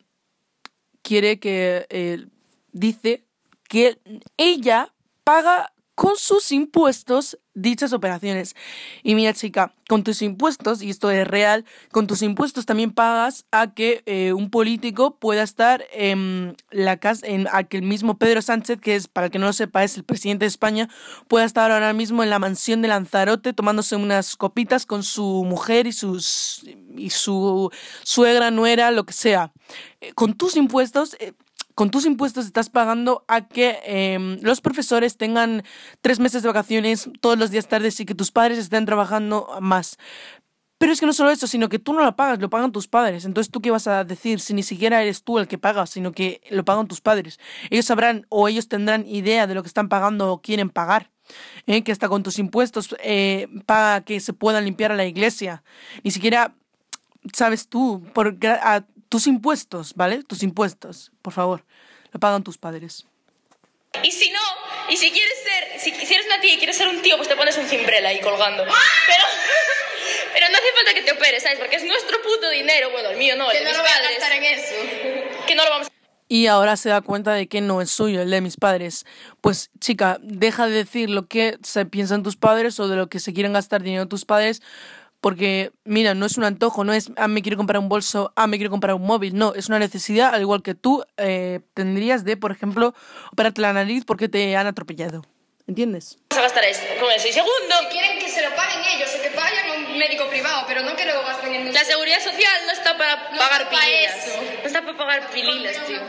quiere 1.01 1.39
que, 1.39 1.85
eh, 1.89 2.25
dice 2.71 3.23
que 3.67 3.99
ella 4.37 4.93
paga 5.23 5.71
con 5.99 6.15
sus 6.15 6.53
impuestos 6.53 7.37
dichas 7.53 7.91
operaciones. 7.91 8.55
Y 9.03 9.15
mira, 9.15 9.33
chica, 9.33 9.73
con 9.89 10.05
tus 10.05 10.21
impuestos, 10.21 10.81
y 10.81 10.89
esto 10.89 11.11
es 11.11 11.27
real, 11.27 11.65
con 11.91 12.07
tus 12.07 12.21
impuestos 12.21 12.65
también 12.65 12.91
pagas 12.91 13.45
a 13.51 13.73
que 13.73 14.01
eh, 14.05 14.31
un 14.31 14.49
político 14.49 15.17
pueda 15.17 15.43
estar 15.43 15.83
en 15.91 16.55
la 16.71 16.95
casa, 16.95 17.27
en, 17.27 17.49
a 17.51 17.65
que 17.65 17.75
el 17.75 17.83
mismo 17.83 18.17
Pedro 18.17 18.41
Sánchez, 18.41 18.79
que 18.79 18.95
es, 18.95 19.09
para 19.09 19.29
que 19.29 19.39
no 19.39 19.47
lo 19.47 19.51
sepa, 19.51 19.83
es 19.83 19.97
el 19.97 20.05
presidente 20.05 20.45
de 20.45 20.47
España, 20.47 20.87
pueda 21.27 21.43
estar 21.43 21.69
ahora 21.69 21.91
mismo 21.91 22.23
en 22.23 22.29
la 22.29 22.39
mansión 22.39 22.81
de 22.81 22.87
Lanzarote 22.87 23.51
tomándose 23.51 23.97
unas 23.97 24.37
copitas 24.37 24.85
con 24.85 25.03
su 25.03 25.43
mujer 25.45 25.85
y 25.85 25.91
sus 25.91 26.63
y 26.95 27.09
su 27.09 27.71
suegra, 28.03 28.51
nuera, 28.51 28.91
lo 28.91 29.05
que 29.05 29.13
sea. 29.13 29.51
Eh, 29.99 30.13
con 30.13 30.33
tus 30.33 30.55
impuestos, 30.55 31.17
eh, 31.19 31.33
con 31.79 31.91
tus 31.91 32.05
impuestos 32.05 32.45
estás 32.45 32.69
pagando 32.69 33.23
a 33.29 33.47
que 33.47 33.79
eh, 33.85 34.37
los 34.41 34.59
profesores 34.59 35.15
tengan 35.15 35.63
tres 36.01 36.19
meses 36.19 36.41
de 36.41 36.49
vacaciones 36.49 37.09
todos 37.21 37.39
los 37.39 37.51
días 37.51 37.69
tardes 37.69 37.97
y 38.01 38.05
que 38.05 38.13
tus 38.13 38.31
padres 38.31 38.57
estén 38.57 38.85
trabajando 38.85 39.47
más. 39.61 39.95
Pero 40.77 40.91
es 40.91 40.99
que 40.99 41.05
no 41.05 41.13
solo 41.13 41.31
eso, 41.31 41.47
sino 41.47 41.69
que 41.69 41.79
tú 41.79 41.93
no 41.93 42.01
la 42.01 42.17
pagas, 42.17 42.39
lo 42.39 42.49
pagan 42.49 42.73
tus 42.73 42.89
padres. 42.89 43.23
Entonces, 43.23 43.49
¿tú 43.49 43.61
qué 43.61 43.71
vas 43.71 43.87
a 43.87 44.03
decir 44.03 44.41
si 44.41 44.53
ni 44.53 44.61
siquiera 44.61 45.01
eres 45.01 45.23
tú 45.23 45.39
el 45.39 45.47
que 45.47 45.57
pagas, 45.57 45.91
sino 45.91 46.11
que 46.11 46.41
lo 46.49 46.65
pagan 46.65 46.89
tus 46.89 46.99
padres? 46.99 47.39
Ellos 47.69 47.85
sabrán 47.85 48.25
o 48.27 48.49
ellos 48.49 48.67
tendrán 48.67 49.07
idea 49.07 49.47
de 49.47 49.55
lo 49.55 49.63
que 49.63 49.69
están 49.69 49.87
pagando 49.87 50.33
o 50.33 50.41
quieren 50.41 50.69
pagar. 50.69 51.11
¿eh? 51.65 51.81
Que 51.81 51.93
hasta 51.93 52.09
con 52.09 52.23
tus 52.23 52.39
impuestos 52.39 52.93
eh, 53.01 53.47
paga 53.65 54.01
que 54.01 54.19
se 54.19 54.33
puedan 54.33 54.65
limpiar 54.65 54.91
a 54.91 54.97
la 54.97 55.05
iglesia. 55.05 55.63
Ni 56.03 56.11
siquiera 56.11 56.55
sabes 57.31 57.69
tú, 57.69 58.03
por 58.13 58.37
a 58.43 58.83
tus 59.09 59.27
impuestos, 59.27 59.93
¿vale? 59.95 60.23
Tus 60.23 60.43
impuestos, 60.43 61.11
por 61.21 61.33
favor, 61.33 61.65
lo 62.11 62.19
pagan 62.19 62.43
tus 62.43 62.57
padres. 62.57 63.05
Y 64.03 64.11
si 64.11 64.29
no, 64.29 64.39
y 64.89 64.97
si 64.97 65.11
quieres 65.11 65.33
ser, 65.43 65.79
si, 65.79 65.91
si 66.05 66.13
eres 66.13 66.27
una 66.27 66.39
tía 66.39 66.53
y 66.53 66.57
quieres 66.57 66.77
ser 66.77 66.87
un 66.87 67.01
tío, 67.01 67.17
pues 67.17 67.27
te 67.27 67.35
pones 67.35 67.57
un 67.57 67.65
cimbrela 67.65 68.09
ahí 68.09 68.21
colgando. 68.21 68.63
Pero, 68.63 68.75
pero 70.33 70.45
no 70.49 70.57
hace 70.57 70.71
falta 70.75 70.93
que 70.93 71.01
te 71.01 71.11
operes, 71.11 71.41
¿sabes? 71.43 71.57
Porque 71.59 71.77
es 71.77 71.83
nuestro 71.83 72.21
puto 72.21 72.49
dinero. 72.51 72.91
Bueno, 72.91 73.09
el 73.09 73.17
mío 73.17 73.35
no, 73.35 73.49
el 73.49 73.57
Que 73.57 73.59
de 73.59 73.63
no 73.65 73.69
mis 73.71 73.77
lo 73.77 73.83
voy 73.83 73.91
a 73.91 73.95
padres. 73.95 74.19
gastar 74.19 74.37
en 74.37 74.43
eso. 74.43 74.75
Que 75.47 75.55
no 75.55 75.63
lo 75.63 75.69
vamos 75.71 75.87
a 75.87 75.91
Y 76.27 76.45
ahora 76.45 76.77
se 76.77 76.89
da 76.89 77.01
cuenta 77.01 77.33
de 77.33 77.47
que 77.47 77.61
no 77.61 77.81
es 77.81 77.89
suyo, 77.89 78.21
el 78.21 78.29
de 78.29 78.41
mis 78.41 78.57
padres. 78.57 79.05
Pues 79.41 79.71
chica, 79.79 80.19
deja 80.21 80.67
de 80.67 80.73
decir 80.73 81.09
lo 81.09 81.27
que 81.27 81.57
se 81.63 81.87
piensan 81.87 82.21
tus 82.21 82.35
padres 82.35 82.79
o 82.79 82.87
de 82.87 82.95
lo 82.95 83.09
que 83.09 83.19
se 83.19 83.33
quieren 83.33 83.53
gastar 83.53 83.81
dinero 83.81 84.07
tus 84.07 84.25
padres, 84.25 84.61
porque 85.21 85.71
mira, 85.83 86.13
no 86.13 86.25
es 86.25 86.37
un 86.37 86.43
antojo, 86.43 86.83
no 86.83 86.93
es, 86.93 87.11
ah, 87.17 87.27
me 87.27 87.41
quiero 87.41 87.57
comprar 87.57 87.79
un 87.79 87.89
bolso, 87.89 88.31
ah, 88.35 88.47
me 88.47 88.57
quiero 88.57 88.71
comprar 88.71 88.95
un 88.95 89.05
móvil, 89.05 89.35
no, 89.35 89.53
es 89.53 89.67
una 89.67 89.79
necesidad, 89.79 90.33
al 90.33 90.41
igual 90.41 90.61
que 90.63 90.75
tú 90.75 91.03
eh, 91.17 91.59
tendrías 91.73 92.23
de, 92.23 92.37
por 92.37 92.51
ejemplo, 92.51 92.93
operarte 93.31 93.61
la 93.61 93.73
nariz 93.73 94.05
porque 94.05 94.29
te 94.29 94.55
han 94.55 94.67
atropellado. 94.67 95.23
¿Entiendes? 95.67 96.17
gastar 96.29 96.63
esto, 96.63 96.85
con 96.99 97.11
eso. 97.11 97.27
Y 97.27 97.31
segundo, 97.31 97.75
Quieren 97.91 98.17
que 98.17 98.27
se 98.27 98.41
lo 98.41 98.55
paguen 98.55 98.79
ellos, 98.95 99.09
o 99.15 99.21
que 99.21 99.29
vayan 99.29 99.69
a 99.69 99.73
un 99.73 99.99
médico 99.99 100.27
privado, 100.27 100.65
pero 100.67 100.81
no 100.81 100.95
que 100.95 101.05
lo 101.05 101.21
gasten 101.21 101.53
en 101.53 101.71
la 101.71 101.83
seguridad 101.83 102.19
social 102.21 102.61
no 102.65 102.71
está 102.71 102.97
para 102.97 103.29
No 103.31 103.37
pagar 103.37 103.61
está 103.63 103.87
eso. 103.87 104.41
No 104.61 104.65
está 104.65 104.81
para 104.81 104.97
pagar 104.97 105.29
pililas, 105.29 105.77
tío. 105.85 105.99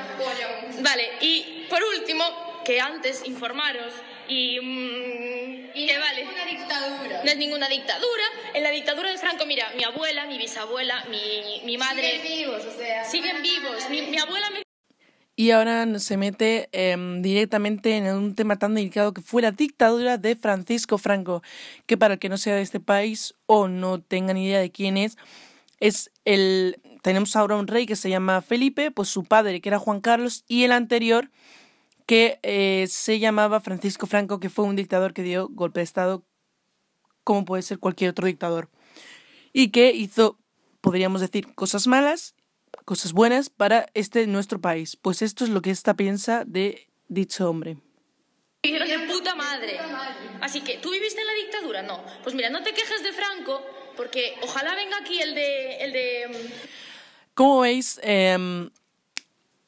Vale, 0.81 1.11
y 1.21 1.67
por 1.69 1.83
último, 1.83 2.25
que 2.65 2.81
antes 2.81 3.27
informaros 3.27 3.93
y... 4.31 4.61
mm, 4.61 5.71
Y 5.75 5.87
que 5.87 5.95
no 5.95 6.01
vale. 6.01 6.23
es 6.23 6.29
una 6.29 6.45
dictadura. 6.47 7.23
No 7.25 7.31
es 7.31 7.37
ninguna 7.37 7.69
dictadura. 7.69 8.25
En 8.55 8.63
la 8.63 8.71
dictadura 8.71 9.11
de 9.11 9.19
Franco, 9.19 9.45
mira, 9.47 9.71
mi 9.77 9.85
abuela, 9.85 10.27
mi 10.27 10.39
bisabuela, 10.39 11.05
mi, 11.11 11.63
mi 11.65 11.77
madre... 11.77 12.21
Siguen 12.21 12.39
vivos, 12.39 12.65
o 12.65 12.79
sea. 12.79 13.05
siguen 13.05 13.43
vivos. 13.43 13.91
Mi, 13.91 14.03
mi 14.03 14.19
abuela 14.19 14.51
me 14.51 14.63
Y 15.37 15.51
ahora 15.51 15.87
se 15.99 16.17
mete 16.17 16.69
em, 16.73 17.23
directamente 17.23 17.97
en 17.97 18.07
un 18.15 18.35
tema 18.35 18.59
tan 18.59 18.75
delicado 18.75 19.13
que 19.13 19.21
fue 19.23 19.43
la 19.43 19.51
dictadura 19.53 20.17
de 20.19 20.37
Francisco 20.37 20.99
Franco, 20.99 21.43
que 21.87 21.97
para 21.97 22.15
el 22.15 22.21
que 22.21 22.29
no 22.29 22.39
sea 22.39 22.55
de 22.55 22.63
este 22.63 22.81
país 22.81 23.35
o 23.47 23.69
no 23.69 24.01
tenga 24.01 24.33
ni 24.33 24.47
idea 24.47 24.61
de 24.61 24.71
quién 24.71 24.97
es, 24.97 25.17
es 25.81 26.11
el... 26.25 26.77
Tenemos 27.03 27.35
ahora 27.35 27.57
un 27.57 27.67
rey 27.67 27.87
que 27.87 27.97
se 27.97 28.11
llama 28.11 28.43
Felipe, 28.43 28.91
pues 28.91 29.09
su 29.09 29.25
padre 29.25 29.61
que 29.61 29.71
era 29.71 29.79
Juan 29.79 30.01
Carlos 30.01 30.45
y 30.47 30.65
el 30.65 30.73
anterior 30.73 31.31
que 32.11 32.41
eh, 32.43 32.89
se 32.89 33.21
llamaba 33.21 33.61
Francisco 33.61 34.09
Franco, 34.09 34.41
que 34.41 34.51
fue 34.51 34.65
un 34.65 34.75
dictador 34.75 35.15
que 35.15 35.23
dio 35.23 35.49
golpe 35.49 35.79
de 35.79 35.85
Estado 35.85 36.25
como 37.23 37.45
puede 37.45 37.63
ser 37.63 37.79
cualquier 37.79 38.11
otro 38.11 38.27
dictador 38.27 38.69
y 39.53 39.71
que 39.71 39.93
hizo, 39.93 40.37
podríamos 40.81 41.21
decir, 41.21 41.55
cosas 41.55 41.87
malas 41.87 42.35
cosas 42.85 43.13
buenas 43.13 43.49
para 43.49 43.87
este 43.95 44.27
nuestro 44.27 44.61
país. 44.61 44.97
Pues 44.97 45.23
esto 45.23 45.45
es 45.45 45.51
lo 45.51 45.63
que 45.63 45.71
esta 45.71 45.95
piensa 45.95 46.43
de 46.45 46.89
dicho 47.07 47.49
hombre. 47.49 47.77
de 48.65 48.99
puta 49.09 49.37
madre. 49.37 49.79
Así 50.41 50.63
que, 50.63 50.79
¿tú 50.79 50.91
viviste 50.91 51.21
en 51.21 51.29
la 51.29 51.35
dictadura? 51.35 51.83
No. 51.83 52.05
Pues 52.25 52.35
mira, 52.35 52.51
no 52.51 52.65
te 52.65 52.75
quejes 52.75 53.05
de 53.05 53.13
Franco, 53.13 53.65
porque 53.97 54.35
ojalá 54.43 54.75
venga 54.75 54.97
aquí 54.99 55.21
el 55.21 55.37
de... 55.37 55.77
El 55.77 55.93
de 55.93 56.29
mm, 56.29 57.35
Como 57.35 57.61
veis, 57.61 58.01
em, 58.03 58.69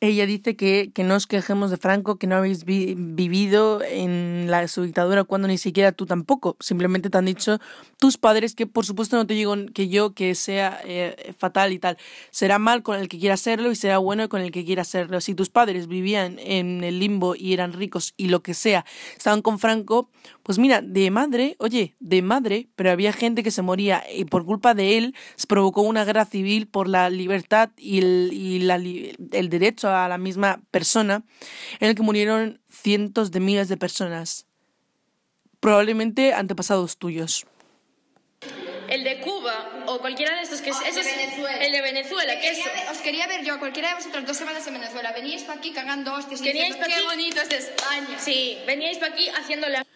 ella 0.02 0.26
dice 0.26 0.56
que, 0.56 0.90
que 0.92 1.04
no 1.04 1.14
os 1.14 1.28
quejemos 1.28 1.70
de 1.70 1.76
Franco, 1.76 2.16
que 2.16 2.26
no 2.26 2.34
habéis 2.34 2.64
vi- 2.64 2.94
vivido 2.96 3.80
en 3.82 4.46
la, 4.50 4.66
su 4.66 4.82
dictadura 4.82 5.22
cuando 5.22 5.46
ni 5.46 5.58
siquiera 5.58 5.92
tú 5.92 6.06
tampoco. 6.06 6.56
Simplemente 6.58 7.08
te 7.08 7.18
han 7.18 7.26
dicho 7.26 7.60
tus 7.98 8.18
padres 8.18 8.56
que 8.56 8.66
por 8.66 8.84
supuesto 8.84 9.16
no 9.16 9.26
te 9.28 9.34
digo 9.34 9.54
que 9.72 9.88
yo 9.88 10.12
que 10.12 10.34
sea 10.34 10.80
eh, 10.84 11.32
fatal 11.38 11.72
y 11.72 11.78
tal. 11.78 11.98
Será 12.32 12.58
mal 12.58 12.82
con 12.82 12.98
el 12.98 13.06
que 13.06 13.20
quiera 13.20 13.36
serlo 13.36 13.70
y 13.70 13.76
será 13.76 13.98
bueno 13.98 14.28
con 14.28 14.40
el 14.40 14.50
que 14.50 14.64
quiera 14.64 14.82
serlo. 14.82 15.20
Si 15.20 15.36
tus 15.36 15.50
padres 15.50 15.86
vivían 15.86 16.38
en 16.40 16.82
el 16.82 16.98
limbo 16.98 17.36
y 17.36 17.52
eran 17.52 17.72
ricos 17.72 18.12
y 18.16 18.26
lo 18.26 18.42
que 18.42 18.54
sea, 18.54 18.84
estaban 19.16 19.40
con 19.40 19.60
Franco, 19.60 20.10
pues 20.42 20.58
mira, 20.58 20.82
de 20.82 21.12
madre, 21.12 21.54
oye, 21.60 21.94
de 22.00 22.22
madre, 22.22 22.66
pero 22.74 22.90
había 22.90 23.12
gente 23.12 23.44
que 23.44 23.52
se 23.52 23.62
moría 23.62 24.02
y 24.12 24.24
por 24.24 24.44
culpa 24.44 24.74
de 24.74 24.98
él 24.98 25.14
se 25.36 25.46
provocó 25.46 25.82
una 25.82 26.04
guerra 26.04 26.24
civil 26.24 26.66
por 26.66 26.88
la 26.88 27.08
libertad 27.08 27.70
y 27.76 27.98
el, 27.98 28.30
y 28.32 28.58
la 28.58 28.74
el 28.74 29.48
derecho 29.48 29.88
a 29.90 29.91
la 29.92 30.18
misma 30.18 30.60
persona, 30.70 31.22
en 31.80 31.88
el 31.88 31.94
que 31.94 32.02
murieron 32.02 32.60
cientos 32.70 33.30
de 33.30 33.40
miles 33.40 33.68
de 33.68 33.76
personas, 33.76 34.46
probablemente 35.60 36.32
antepasados 36.34 36.96
tuyos. 36.96 37.46
el 38.88 39.04
de 39.04 39.20
Cuba 39.20 39.84
o 39.86 40.00
cualquiera 40.00 40.36
de 40.36 40.42
estos 40.42 40.60
que 40.60 40.70
es... 40.70 40.76
Ese 40.86 41.02
de 41.02 41.24
es-. 41.24 41.60
El 41.60 41.72
de 41.72 41.80
Venezuela, 41.80 42.38
que 42.40 42.50
quería 42.50 42.90
os 42.90 42.98
quería 42.98 43.26
ver 43.26 43.44
yo 43.44 43.54
a 43.54 43.58
cualquiera 43.58 43.88
de 43.88 43.94
vosotros 43.94 44.26
dos 44.26 44.36
semanas 44.36 44.66
en 44.66 44.74
Venezuela. 44.74 45.12
Veníais 45.12 45.44
para 45.44 45.58
aquí 45.58 45.72
cagando 45.72 46.12
hostias 46.12 46.40
y 46.40 46.44
Veníais 46.44 46.76
qué 46.76 46.94
aquí". 46.94 47.04
bonito 47.04 47.40
es 47.40 47.50
España. 47.50 48.18
Sí, 48.18 48.58
veníais 48.66 48.98
para 48.98 49.14
aquí 49.14 49.28
haciendo 49.30 49.68
la... 49.68 49.86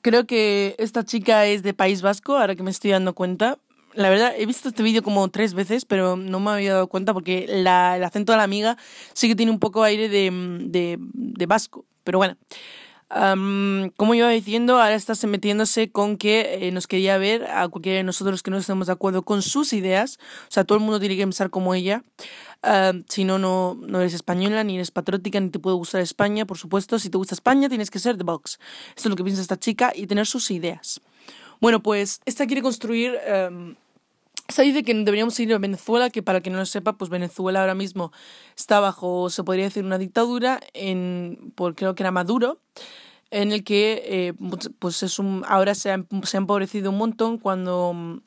Creo 0.00 0.26
que 0.26 0.74
esta 0.78 1.04
chica 1.04 1.44
es 1.46 1.62
de 1.62 1.74
País 1.74 2.00
Vasco, 2.00 2.36
ahora 2.38 2.54
que 2.54 2.62
me 2.62 2.70
estoy 2.70 2.92
dando 2.92 3.14
cuenta. 3.14 3.58
La 3.94 4.10
verdad, 4.10 4.32
he 4.36 4.46
visto 4.46 4.68
este 4.68 4.82
vídeo 4.82 5.02
como 5.02 5.28
tres 5.28 5.54
veces, 5.54 5.84
pero 5.84 6.16
no 6.16 6.40
me 6.40 6.50
había 6.50 6.74
dado 6.74 6.88
cuenta 6.88 7.12
porque 7.14 7.46
la- 7.48 7.96
el 7.96 8.04
acento 8.04 8.32
de 8.32 8.38
la 8.38 8.44
amiga 8.44 8.76
sí 9.12 9.28
que 9.28 9.34
tiene 9.34 9.50
un 9.50 9.58
poco 9.58 9.82
aire 9.82 10.08
de, 10.08 10.30
de, 11.00 11.46
vasco. 11.46 11.84
Pero 12.04 12.18
bueno, 12.18 12.36
Am, 13.10 13.90
como 13.96 14.14
iba 14.14 14.28
diciendo, 14.28 14.74
ahora 14.74 14.94
está 14.94 15.14
se 15.14 15.26
metiéndose 15.26 15.90
con 15.90 16.18
que 16.18 16.68
eh, 16.68 16.72
nos 16.72 16.86
quería 16.86 17.16
ver 17.16 17.46
a 17.46 17.66
cualquiera 17.68 17.96
de 17.96 18.02
nosotros 18.04 18.42
que 18.42 18.50
no 18.50 18.58
estemos 18.58 18.86
de 18.88 18.92
acuerdo 18.92 19.22
con 19.22 19.40
sus 19.40 19.72
ideas. 19.72 20.18
O 20.42 20.50
sea, 20.50 20.64
todo 20.64 20.76
el 20.76 20.84
mundo 20.84 21.00
tiene 21.00 21.16
que 21.16 21.22
pensar 21.22 21.48
como 21.48 21.74
ella. 21.74 22.04
Am, 22.60 23.04
si 23.08 23.24
no, 23.24 23.38
no, 23.38 23.78
no 23.80 24.00
eres 24.00 24.12
española, 24.12 24.62
ni 24.62 24.74
eres 24.74 24.90
patriótica, 24.90 25.40
ni 25.40 25.48
te 25.48 25.58
puede 25.58 25.76
gustar 25.76 26.02
España, 26.02 26.44
por 26.44 26.58
supuesto. 26.58 26.98
Si 26.98 27.08
te 27.08 27.16
gusta 27.16 27.34
España, 27.34 27.70
tienes 27.70 27.90
que 27.90 27.98
ser 27.98 28.18
de 28.18 28.24
Vox. 28.24 28.58
Esto 28.90 29.08
es 29.08 29.10
lo 29.10 29.16
que 29.16 29.24
piensa 29.24 29.40
esta 29.40 29.58
chica 29.58 29.90
y 29.94 30.06
tener 30.06 30.26
sus 30.26 30.50
ideas. 30.50 31.00
Bueno, 31.60 31.82
pues 31.82 32.20
esta 32.24 32.46
quiere 32.46 32.62
construir... 32.62 33.18
am, 33.28 33.76
se 34.48 34.62
dice 34.62 34.82
que 34.82 34.94
deberíamos 34.94 35.38
ir 35.40 35.52
a 35.52 35.58
Venezuela, 35.58 36.08
que 36.08 36.22
para 36.22 36.40
quien 36.40 36.54
no 36.54 36.58
lo 36.58 36.66
sepa, 36.66 36.94
pues 36.94 37.10
Venezuela 37.10 37.60
ahora 37.60 37.74
mismo 37.74 38.12
está 38.56 38.80
bajo, 38.80 39.28
se 39.28 39.44
podría 39.44 39.66
decir, 39.66 39.84
una 39.84 39.98
dictadura, 39.98 40.60
en, 40.72 41.52
por 41.54 41.74
creo 41.74 41.94
que 41.94 42.02
era 42.02 42.10
Maduro, 42.10 42.58
en 43.30 43.52
el 43.52 43.62
que 43.62 44.02
eh, 44.06 44.32
pues 44.78 45.02
es 45.02 45.18
un, 45.18 45.44
ahora 45.46 45.74
se 45.74 45.92
ha, 45.92 46.02
se 46.22 46.36
ha 46.36 46.40
empobrecido 46.40 46.90
un 46.90 46.96
montón 46.96 47.36
cuando, 47.36 47.92
mm, 47.94 48.20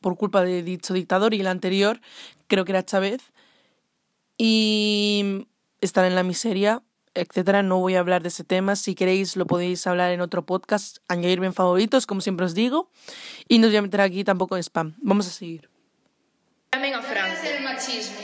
por 0.00 0.16
culpa 0.16 0.42
de 0.42 0.62
dicho 0.62 0.94
dictador 0.94 1.34
y 1.34 1.40
el 1.40 1.48
anterior, 1.48 2.00
creo 2.46 2.64
que 2.64 2.70
era 2.70 2.84
Chávez, 2.84 3.20
y 4.36 5.48
están 5.80 6.04
en 6.04 6.14
la 6.14 6.22
miseria, 6.22 6.82
etcétera. 7.20 7.62
No 7.62 7.78
voy 7.78 7.94
a 7.96 8.00
hablar 8.00 8.22
de 8.22 8.28
ese 8.28 8.44
tema. 8.44 8.76
Si 8.76 8.94
queréis, 8.94 9.36
lo 9.36 9.46
podéis 9.46 9.86
hablar 9.86 10.12
en 10.12 10.20
otro 10.20 10.44
podcast, 10.46 10.98
añadirme 11.08 11.46
en 11.46 11.54
favoritos, 11.54 12.06
como 12.06 12.20
siempre 12.20 12.46
os 12.46 12.54
digo. 12.54 12.90
Y 13.48 13.58
no 13.58 13.66
os 13.66 13.72
voy 13.72 13.78
a 13.78 13.82
meter 13.82 14.00
aquí 14.00 14.24
tampoco 14.24 14.56
en 14.56 14.62
spam. 14.62 14.94
Vamos 14.98 15.26
a 15.26 15.30
seguir. 15.30 15.68
Llamen 16.72 16.94
a 16.94 16.98
Es 17.00 17.06
Franco. 17.06 17.36
el 17.56 17.64
machismo. 17.64 18.16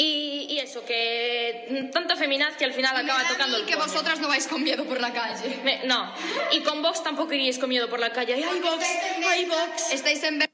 Y, 0.00 0.46
y 0.50 0.58
eso, 0.60 0.84
que 0.86 1.90
tanta 1.92 2.14
feminacia 2.14 2.64
al 2.68 2.72
final 2.72 2.94
Y 3.04 3.04
acaba 3.10 3.26
tocando 3.28 3.56
el 3.56 3.66
que 3.66 3.72
coño. 3.74 3.84
vosotras 3.84 4.20
no 4.20 4.28
vais 4.28 4.46
con 4.46 4.62
miedo 4.62 4.84
por 4.84 5.00
la 5.00 5.12
calle. 5.12 5.60
Me- 5.64 5.84
no, 5.86 6.12
y 6.52 6.60
con 6.62 6.82
Vox 6.82 7.02
tampoco 7.02 7.32
iríais 7.32 7.58
con 7.58 7.68
miedo 7.68 7.88
por 7.90 7.98
la 7.98 8.12
calle. 8.12 8.34
¡Ay, 8.34 8.60
Vox! 8.60 8.84
¡Ay, 9.28 9.46
Vox! 9.46 9.92
Estáis 9.92 10.22
en 10.22 10.38
ver- 10.38 10.50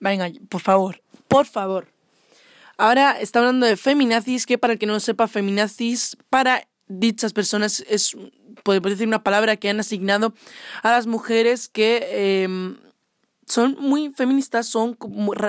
Venga, 0.00 0.30
por 0.50 0.60
favor, 0.60 1.00
por 1.28 1.46
favor. 1.46 1.88
Ahora 2.76 3.18
está 3.20 3.38
hablando 3.38 3.64
de 3.64 3.78
feminazis, 3.78 4.44
que 4.44 4.58
para 4.58 4.74
el 4.74 4.78
que 4.78 4.84
no 4.84 4.92
lo 4.92 5.00
sepa, 5.00 5.28
feminazis 5.28 6.18
para 6.28 6.66
dichas 6.88 7.32
personas 7.32 7.84
es, 7.88 8.16
podemos 8.62 8.90
decir, 8.90 9.06
una 9.06 9.22
palabra 9.22 9.56
que 9.56 9.70
han 9.70 9.80
asignado 9.80 10.34
a 10.82 10.90
las 10.90 11.06
mujeres 11.06 11.68
que 11.68 12.42
em, 12.44 12.76
son 13.46 13.76
muy 13.78 14.10
feministas, 14.14 14.66
son 14.66 14.96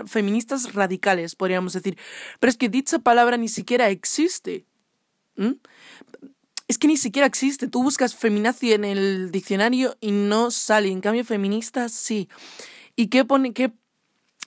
feministas 0.07 0.73
radicales, 0.73 1.35
podríamos 1.35 1.73
decir. 1.73 1.97
Pero 2.39 2.49
es 2.49 2.57
que 2.57 2.69
dicha 2.69 2.99
palabra 2.99 3.37
ni 3.37 3.47
siquiera 3.47 3.89
existe. 3.89 4.65
Es 6.67 6.77
que 6.77 6.87
ni 6.87 6.97
siquiera 6.97 7.27
existe. 7.27 7.67
Tú 7.67 7.83
buscas 7.83 8.15
feminazi 8.15 8.73
en 8.73 8.85
el 8.85 9.31
diccionario 9.31 9.95
y 10.01 10.11
no 10.11 10.51
sale. 10.51 10.89
En 10.89 11.01
cambio, 11.01 11.23
feminista 11.23 11.89
sí. 11.89 12.29
¿Y 12.95 13.07
qué 13.07 13.23
pone? 13.23 13.53
¿Qué 13.53 13.71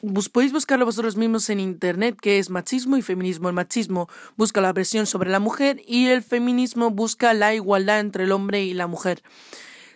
Bus- 0.01 0.29
podéis 0.29 0.53
buscarlo 0.53 0.85
vosotros 0.85 1.17
mismos 1.17 1.51
en 1.51 1.59
internet, 1.61 2.17
que 2.21 2.39
es 2.39 2.51
machismo 2.51 2.97
y 2.97 3.03
feminismo. 3.03 3.49
El 3.49 3.55
machismo 3.55 4.09
busca 4.37 4.61
la 4.61 4.73
presión 4.73 5.07
sobre 5.07 5.31
la 5.31 5.41
mujer 5.41 5.83
y 5.87 6.07
el 6.07 6.23
feminismo 6.23 6.91
busca 6.91 7.35
la 7.35 7.55
igualdad 7.55 7.99
entre 8.01 8.25
el 8.25 8.33
hombre 8.33 8.63
y 8.65 8.75
la 8.75 8.87
mujer. 8.87 9.23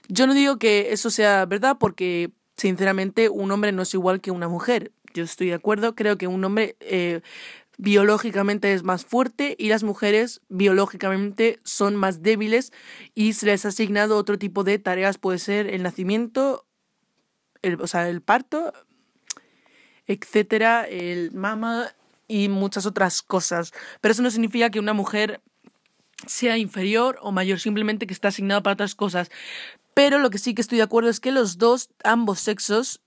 Yo 0.09 0.27
no 0.27 0.35
digo 0.35 0.59
que 0.59 0.93
eso 0.93 1.11
sea 1.11 1.47
verdad 1.47 1.77
porque, 1.79 2.33
sinceramente, 2.57 3.29
un 3.29 3.53
hombre 3.53 3.71
no 3.71 3.83
es 3.83 3.95
igual 3.95 4.21
que 4.21 4.31
una 4.33 4.49
mujer. 4.49 4.91
yo 5.15 5.23
estoy 5.25 5.49
de 5.49 5.55
acuerdo. 5.55 5.95
Creo 5.95 6.19
que 6.19 6.27
un 6.27 6.43
hombre 6.45 6.77
eh, 6.81 7.21
biológicamente 7.79 8.73
es 8.73 8.83
más 8.83 9.05
fuerte 9.05 9.55
y 9.59 9.69
las 9.69 9.83
mujeres 9.83 10.41
biológicamente 10.49 11.61
son 11.65 11.97
más 11.97 12.23
débiles 12.23 12.73
y 13.15 13.35
se 13.35 13.47
les 13.47 13.65
ha 13.65 13.69
asignado 13.69 14.17
otro 14.17 14.39
tipo 14.39 14.65
de 14.65 14.79
tareas. 14.79 15.19
Puede 15.19 15.39
ser 15.39 15.67
el 15.69 15.83
nacimiento, 15.83 16.67
el, 17.63 17.81
o 17.81 17.87
sea, 17.87 18.09
el 18.09 18.21
parto, 18.23 18.73
etcétera, 20.13 20.85
el 20.85 21.33
mama 21.33 21.89
y 22.29 22.49
muchas 22.49 22.87
otras 22.87 23.23
cosas. 23.23 23.73
Pero 24.01 24.13
eso 24.13 24.23
no 24.23 24.31
significa 24.31 24.71
que 24.71 24.81
una 24.81 24.93
mujer 24.93 25.41
sea 26.27 26.57
inferior 26.57 27.19
o 27.21 27.33
mayor, 27.33 27.59
simplemente 27.59 28.07
que 28.07 28.15
está 28.15 28.29
asignado 28.29 28.63
para 28.63 28.75
otras 28.75 28.95
cosas. 28.95 29.31
Pero 29.95 30.19
lo 30.19 30.31
que 30.31 30.39
sí 30.39 30.55
que 30.55 30.63
estoy 30.63 30.79
de 30.79 30.85
acuerdo 30.85 31.11
es 31.11 31.21
que 31.21 31.33
los 31.33 31.59
dos, 31.59 31.91
ambos 32.05 32.41
sexos, 32.41 33.01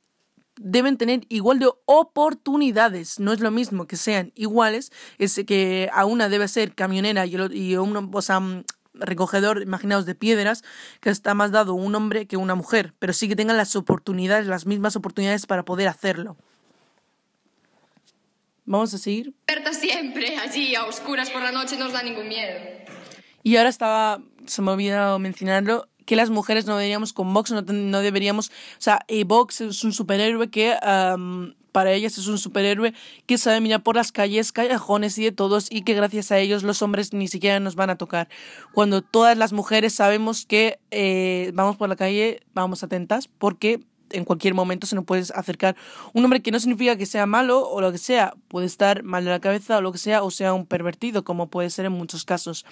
deben 0.58 0.98
tener 0.98 1.26
igual 1.30 1.60
de 1.60 1.70
oportunidades. 1.86 3.20
No 3.20 3.34
es 3.34 3.40
lo 3.40 3.52
mismo 3.52 3.88
que 3.88 3.98
sean 3.98 4.32
iguales, 4.36 4.92
es 5.18 5.42
que 5.46 5.90
a 5.94 6.06
una 6.06 6.30
debe 6.30 6.48
ser 6.48 6.74
camionera 6.76 7.26
y, 7.26 7.36
y 7.52 7.78
uno, 7.78 8.10
o 8.12 8.22
sea, 8.22 8.40
mm, 8.40 8.64
recogedor, 8.94 9.62
imaginaos, 9.62 10.06
de 10.06 10.16
piedras, 10.16 10.64
que 11.02 11.10
está 11.10 11.34
más 11.34 11.52
dado 11.52 11.74
un 11.74 11.96
hombre 11.96 12.28
que 12.28 12.38
una 12.38 12.56
mujer, 12.56 12.94
pero 13.00 13.14
sí 13.14 13.28
que 13.28 13.36
tengan 13.36 13.58
las 13.58 13.76
oportunidades, 13.76 14.48
las 14.48 14.66
mismas 14.66 14.96
oportunidades 14.96 15.46
para 15.46 15.66
poder 15.66 15.88
hacerlo. 15.88 16.38
Vamos 18.66 18.94
a 18.94 18.98
seguir. 18.98 19.34
siempre 19.74 20.38
allí 20.38 20.76
a 20.76 20.86
oscuras 20.86 21.30
por 21.30 21.42
la 21.42 21.52
noche 21.52 21.78
no 21.78 21.86
nos 21.86 21.94
da 21.94 22.04
ningún 22.04 22.28
miedo. 22.28 22.60
Y 23.44 23.58
ahora 23.58 23.70
estaba, 23.70 24.22
se 24.46 24.62
me 24.62 24.72
ha 24.72 24.74
olvidado 24.74 25.20
mencionarlo, 25.20 25.88
que 26.06 26.16
las 26.16 26.30
mujeres 26.30 26.66
no 26.66 26.78
deberíamos 26.78 27.14
con 27.14 27.34
Vox, 27.34 27.52
no, 27.52 27.62
no 27.62 28.00
deberíamos, 28.00 28.50
o 28.50 28.52
sea, 28.80 29.00
eh, 29.08 29.24
Vox 29.24 29.62
es 29.62 29.84
un 29.84 29.94
superhéroe 29.94 30.50
que 30.50 30.76
para 31.72 31.92
ellas 31.92 32.18
es 32.18 32.28
un 32.28 32.38
superhéroe 32.38 32.94
que 33.26 33.38
sabe 33.38 33.60
mirar 33.60 33.84
por 33.84 33.98
las 33.98 34.14
calles, 34.14 34.54
callejones 34.54 35.18
y 35.18 35.26
de 35.26 35.32
todos 35.34 35.68
y 35.70 35.82
que 35.82 35.94
gracias 35.94 36.32
a 36.32 36.40
ellos 36.40 36.64
los 36.64 36.82
hombres 36.82 37.12
ni 37.12 37.28
siquiera 37.28 37.60
nos 37.60 37.76
van 37.76 37.90
a 37.90 37.98
tocar. 37.98 38.30
Cuando 38.72 39.02
todas 39.02 39.38
las 39.38 39.52
mujeres 39.52 39.94
sabemos 39.94 40.46
que 40.46 40.80
eh, 40.92 41.52
vamos 41.54 41.76
por 41.76 41.90
la 41.90 41.98
calle, 41.98 42.40
vamos 42.54 42.82
atentas 42.82 43.28
porque 43.28 43.82
en 44.12 44.26
cualquier 44.26 44.54
momento 44.54 44.88
se 44.88 44.96
nos 44.96 45.06
puede 45.06 45.24
acercar 45.34 45.76
un 46.14 46.24
hombre 46.24 46.42
que 46.42 46.52
no 46.52 46.60
significa 46.60 46.96
que 46.96 47.06
sea 47.06 47.26
malo 47.26 47.68
o 47.68 47.82
lo 47.82 47.92
que 47.92 47.98
sea, 47.98 48.34
puede 48.48 48.66
estar 48.66 49.04
mal 49.04 49.26
de 49.26 49.32
la 49.32 49.40
cabeza 49.40 49.78
o 49.78 49.82
lo 49.82 49.92
que 49.92 49.98
sea, 49.98 50.24
o 50.24 50.32
sea 50.32 50.54
un 50.54 50.66
pervertido, 50.66 51.24
como 51.24 51.50
puede 51.50 51.70
ser 51.70 51.86
en 51.86 51.94
muchos 51.94 52.26
casos. 52.26 52.66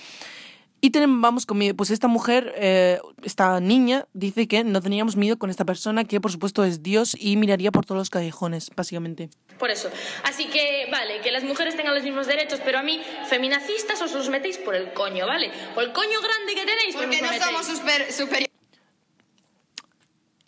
Y 0.83 0.89
tenemos, 0.89 1.21
vamos 1.21 1.45
con 1.45 1.57
Pues 1.77 1.91
esta 1.91 2.09
mujer, 2.09 2.53
eh, 2.57 2.99
esta 3.23 3.61
niña, 3.61 4.05
dice 4.11 4.49
que 4.49 4.65
no 4.65 4.81
teníamos 4.81 5.15
miedo 5.15 5.39
con 5.39 5.49
esta 5.49 5.63
persona, 5.63 6.03
que 6.03 6.19
por 6.19 6.29
supuesto 6.29 6.65
es 6.65 6.83
Dios 6.83 7.15
y 7.17 7.37
miraría 7.37 7.71
por 7.71 7.85
todos 7.85 7.99
los 7.99 8.09
callejones, 8.09 8.69
básicamente. 8.75 9.29
Por 9.57 9.71
eso. 9.71 9.89
Así 10.25 10.47
que, 10.47 10.89
vale, 10.91 11.21
que 11.21 11.31
las 11.31 11.45
mujeres 11.45 11.77
tengan 11.77 11.95
los 11.95 12.03
mismos 12.03 12.27
derechos, 12.27 12.59
pero 12.65 12.79
a 12.79 12.83
mí, 12.83 12.99
feminacistas, 13.29 14.01
os 14.01 14.11
los 14.11 14.27
metéis 14.27 14.57
por 14.57 14.75
el 14.75 14.91
coño, 14.91 15.25
¿vale? 15.25 15.51
Por 15.73 15.85
el 15.85 15.93
coño 15.93 16.19
grande 16.19 16.53
que 16.53 16.65
tenéis. 16.65 16.95
Porque 16.97 17.21
no 17.21 17.45
somos 17.45 17.65
superiores. 17.65 18.53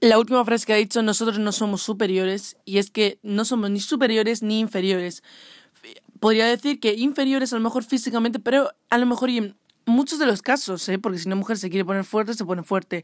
La 0.05 0.19
última 0.19 0.45
frase 0.45 0.67
que 0.67 0.73
ha 0.73 0.75
dicho, 0.75 1.01
nosotros 1.01 1.39
no 1.39 1.51
somos 1.51 1.81
superiores, 1.81 2.57
y 2.63 2.77
es 2.77 2.91
que 2.91 3.17
no 3.23 3.43
somos 3.43 3.71
ni 3.71 3.79
superiores 3.79 4.43
ni 4.43 4.59
inferiores. 4.59 5.23
Podría 6.19 6.45
decir 6.45 6.79
que 6.79 6.93
inferiores 6.93 7.51
a 7.53 7.55
lo 7.55 7.63
mejor 7.63 7.83
físicamente, 7.83 8.37
pero 8.37 8.69
a 8.91 8.99
lo 8.99 9.07
mejor 9.07 9.31
muchos 9.87 10.19
de 10.19 10.27
los 10.27 10.43
casos, 10.43 10.87
¿eh? 10.89 10.99
porque 10.99 11.17
si 11.17 11.27
una 11.27 11.35
mujer 11.35 11.57
se 11.57 11.71
quiere 11.71 11.85
poner 11.85 12.03
fuerte, 12.03 12.35
se 12.35 12.45
pone 12.45 12.61
fuerte. 12.61 13.03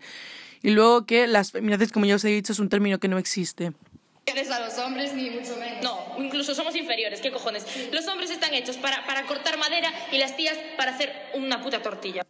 Y 0.62 0.70
luego 0.70 1.08
que 1.08 1.26
las 1.26 1.52
feminazis, 1.52 1.92
como 1.92 2.06
ya 2.06 2.18
os 2.18 2.24
he 2.24 2.28
dicho, 2.28 2.54
es 2.54 2.60
un 2.60 2.70
término 2.70 3.00
que 3.00 3.08
no 3.08 3.18
existe. 3.18 3.74
a 4.28 4.60
los 4.60 4.78
hombres 4.78 5.16
ni 5.16 5.32
mucho 5.32 5.58
menos. 5.58 5.82
No, 5.82 6.24
incluso 6.24 6.54
somos 6.54 6.76
inferiores, 6.76 7.20
¿qué 7.20 7.32
cojones? 7.32 7.66
Los 7.92 8.08
hombres 8.10 8.30
están 8.30 8.54
hechos 8.54 8.78
para, 8.78 9.08
para 9.08 9.26
cortar 9.26 9.58
madera 9.58 9.92
y 10.12 10.20
las 10.20 10.38
tías 10.38 10.56
para 10.78 10.92
hacer 10.92 11.12
una 11.34 11.64
puta 11.64 11.82
tortilla. 11.82 12.28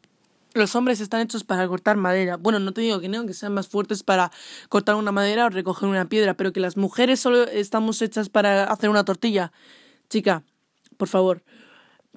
Los 0.54 0.76
hombres 0.76 1.00
están 1.00 1.22
hechos 1.22 1.44
para 1.44 1.68
cortar 1.68 1.96
madera. 1.96 2.38
Bueno, 2.38 2.60
no 2.60 2.74
te 2.74 2.82
digo 2.82 3.00
que 3.00 3.08
no, 3.08 3.26
que 3.26 3.34
sean 3.34 3.54
más 3.54 3.68
fuertes 3.68 4.04
para 4.04 4.32
cortar 4.68 4.96
una 4.96 5.12
madera 5.12 5.46
o 5.46 5.50
recoger 5.50 5.88
una 5.88 6.10
piedra, 6.10 6.36
pero 6.36 6.52
que 6.52 6.60
las 6.60 6.76
mujeres 6.76 7.20
solo 7.20 7.44
estamos 7.44 8.02
hechas 8.02 8.30
para 8.30 8.66
hacer 8.66 8.90
una 8.90 9.06
tortilla. 9.06 9.54
Chica, 10.10 10.44
por 10.98 11.08
favor, 11.08 11.44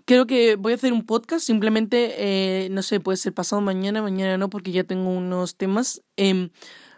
creo 0.05 0.27
que 0.27 0.57
voy 0.57 0.73
a 0.73 0.77
hacer 0.77 0.92
un 0.92 1.07
podcast, 1.07 1.47
simplemente, 1.47 2.14
eh, 2.18 2.68
no 2.70 2.83
sé, 2.83 2.99
puede 2.99 3.16
ser 3.18 3.33
pasado 3.33 3.62
mañana, 3.62 4.03
mañana 4.03 4.37
no, 4.37 4.51
porque 4.51 4.73
ya 4.73 4.85
tengo 4.85 5.11
unos 5.11 5.57
temas. 5.57 6.03
Eh, 6.16 6.51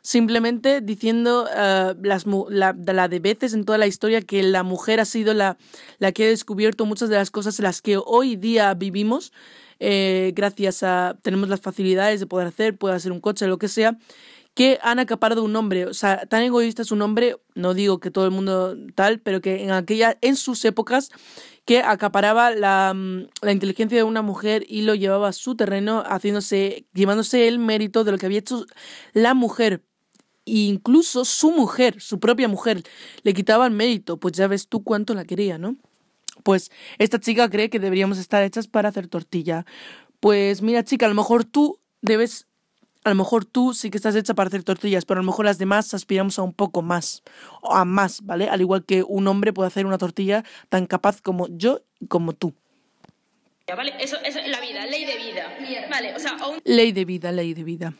simplemente 0.06 0.80
diciendo 0.82 1.46
uh, 1.52 2.00
las, 2.00 2.26
la, 2.48 2.76
la, 2.78 3.08
de 3.08 3.18
veces 3.18 3.54
en 3.54 3.64
toda 3.64 3.76
la 3.76 3.88
historia 3.88 4.22
que 4.22 4.40
la 4.44 4.62
mujer 4.62 5.00
ha 5.00 5.04
sido 5.04 5.34
la, 5.34 5.58
la 5.98 6.12
que 6.12 6.26
ha 6.26 6.28
descubierto 6.28 6.86
muchas 6.86 7.08
de 7.08 7.16
las 7.16 7.32
cosas 7.32 7.58
en 7.58 7.64
las 7.64 7.82
que 7.82 7.96
hoy 7.98 8.36
día 8.36 8.72
vivimos. 8.74 9.32
Eh, 9.80 10.32
gracias 10.34 10.82
a 10.82 11.18
tenemos 11.22 11.48
las 11.48 11.60
facilidades 11.60 12.20
de 12.20 12.26
poder 12.26 12.48
hacer, 12.48 12.76
puede 12.76 12.94
hacer 12.96 13.12
un 13.12 13.20
coche, 13.20 13.46
lo 13.46 13.58
que 13.58 13.68
sea, 13.68 13.98
que 14.54 14.78
han 14.82 14.98
acaparado 14.98 15.44
un 15.44 15.54
hombre. 15.54 15.86
O 15.86 15.94
sea, 15.94 16.26
tan 16.26 16.42
egoísta 16.42 16.82
es 16.82 16.90
un 16.90 17.02
hombre, 17.02 17.36
no 17.54 17.74
digo 17.74 18.00
que 18.00 18.10
todo 18.10 18.24
el 18.24 18.30
mundo 18.30 18.76
tal, 18.94 19.20
pero 19.20 19.40
que 19.40 19.62
en 19.64 19.70
aquella, 19.70 20.16
en 20.22 20.36
sus 20.36 20.64
épocas, 20.64 21.10
que 21.66 21.80
acaparaba 21.80 22.50
la, 22.52 22.94
mm, 22.94 23.26
la, 23.42 23.52
inteligencia 23.52 23.98
de 23.98 24.04
una 24.04 24.22
mujer 24.22 24.64
y 24.68 24.82
lo 24.82 24.94
llevaba 24.94 25.28
a 25.28 25.32
su 25.32 25.56
terreno, 25.56 26.02
haciéndose, 26.06 26.86
llevándose 26.94 27.48
el 27.48 27.58
mérito 27.58 28.04
de 28.04 28.12
lo 28.12 28.18
que 28.18 28.26
había 28.26 28.38
hecho 28.38 28.64
la 29.12 29.34
mujer. 29.34 29.82
Incluso 30.46 31.24
su 31.24 31.50
mujer, 31.50 32.00
su 32.00 32.20
propia 32.20 32.48
mujer, 32.48 32.82
le 33.24 33.34
quitaba 33.34 33.66
el 33.66 33.72
mérito, 33.72 34.18
pues 34.18 34.34
ya 34.34 34.46
ves 34.46 34.68
tú 34.68 34.84
cuánto 34.84 35.12
la 35.14 35.24
quería, 35.24 35.58
¿no? 35.58 35.76
Pues 36.46 36.70
esta 36.98 37.18
chica 37.18 37.50
cree 37.50 37.70
que 37.70 37.80
deberíamos 37.80 38.18
estar 38.18 38.40
hechas 38.44 38.68
para 38.68 38.90
hacer 38.90 39.08
tortilla. 39.08 39.66
Pues 40.20 40.62
mira, 40.62 40.84
chica, 40.84 41.06
a 41.06 41.08
lo 41.08 41.16
mejor 41.16 41.44
tú 41.44 41.80
debes 42.02 42.46
a 43.02 43.08
lo 43.08 43.16
mejor 43.16 43.44
tú 43.44 43.74
sí 43.74 43.90
que 43.90 43.96
estás 43.96 44.14
hecha 44.14 44.32
para 44.32 44.46
hacer 44.46 44.62
tortillas, 44.62 45.04
pero 45.04 45.18
a 45.18 45.22
lo 45.24 45.26
mejor 45.26 45.44
las 45.44 45.58
demás 45.58 45.92
aspiramos 45.92 46.38
a 46.38 46.42
un 46.42 46.52
poco 46.52 46.82
más, 46.82 47.24
o 47.62 47.74
a 47.74 47.84
más, 47.84 48.24
¿vale? 48.24 48.48
Al 48.48 48.60
igual 48.60 48.84
que 48.84 49.02
un 49.02 49.26
hombre 49.26 49.52
puede 49.52 49.66
hacer 49.66 49.86
una 49.86 49.98
tortilla 49.98 50.44
tan 50.68 50.86
capaz 50.86 51.20
como 51.20 51.48
yo 51.48 51.80
y 51.98 52.06
como 52.06 52.32
tú. 52.32 52.54
¿Vale? 53.66 53.94
Eso, 53.98 54.16
es 54.24 54.36
la 54.36 54.60
vida, 54.60 54.86
ley 54.86 55.04
de 55.04 55.16
vida. 55.16 55.88
Vale, 55.90 56.14
o 56.14 56.18
sea, 56.20 56.36
Ley 56.62 56.92
de 56.92 57.04
vida, 57.04 57.32
ley 57.32 57.54
de 57.54 57.64
vida. 57.64 57.92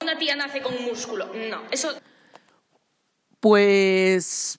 Una 0.00 0.16
tía 0.16 0.36
nace 0.36 0.62
con 0.62 0.74
un 0.74 0.86
músculo. 0.86 1.26
No, 1.50 1.64
eso... 1.70 1.90
Pues 3.40 4.58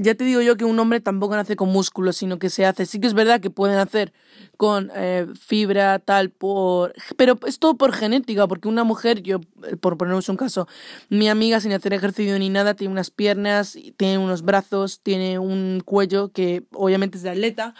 ya 0.00 0.14
te 0.14 0.24
digo 0.24 0.40
yo 0.40 0.56
que 0.56 0.64
un 0.64 0.78
hombre 0.78 1.00
tampoco 1.00 1.36
nace 1.36 1.56
con 1.56 1.68
músculos, 1.70 2.16
sino 2.16 2.38
que 2.38 2.50
se 2.50 2.64
hace. 2.64 2.86
Sí 2.86 3.00
que 3.00 3.06
es 3.06 3.14
verdad 3.14 3.40
que 3.40 3.50
pueden 3.50 3.78
hacer 3.78 4.12
con 4.56 4.90
eh, 4.94 5.26
fibra, 5.38 5.98
tal, 5.98 6.30
por. 6.30 6.94
Pero 7.16 7.38
es 7.46 7.58
todo 7.58 7.76
por 7.76 7.92
genética, 7.92 8.46
porque 8.46 8.68
una 8.68 8.84
mujer, 8.84 9.22
yo, 9.22 9.40
eh, 9.66 9.76
por 9.76 9.98
ponernos 9.98 10.28
un 10.28 10.36
caso, 10.36 10.68
mi 11.08 11.28
amiga 11.28 11.60
sin 11.60 11.72
hacer 11.72 11.92
ejercicio 11.92 12.38
ni 12.38 12.48
nada, 12.48 12.74
tiene 12.74 12.92
unas 12.92 13.10
piernas, 13.10 13.76
tiene 13.96 14.18
unos 14.18 14.42
brazos, 14.42 15.00
tiene 15.00 15.38
un 15.38 15.82
cuello 15.84 16.32
que 16.32 16.64
obviamente 16.72 17.16
es 17.18 17.22
de 17.22 17.30
atleta 17.30 17.74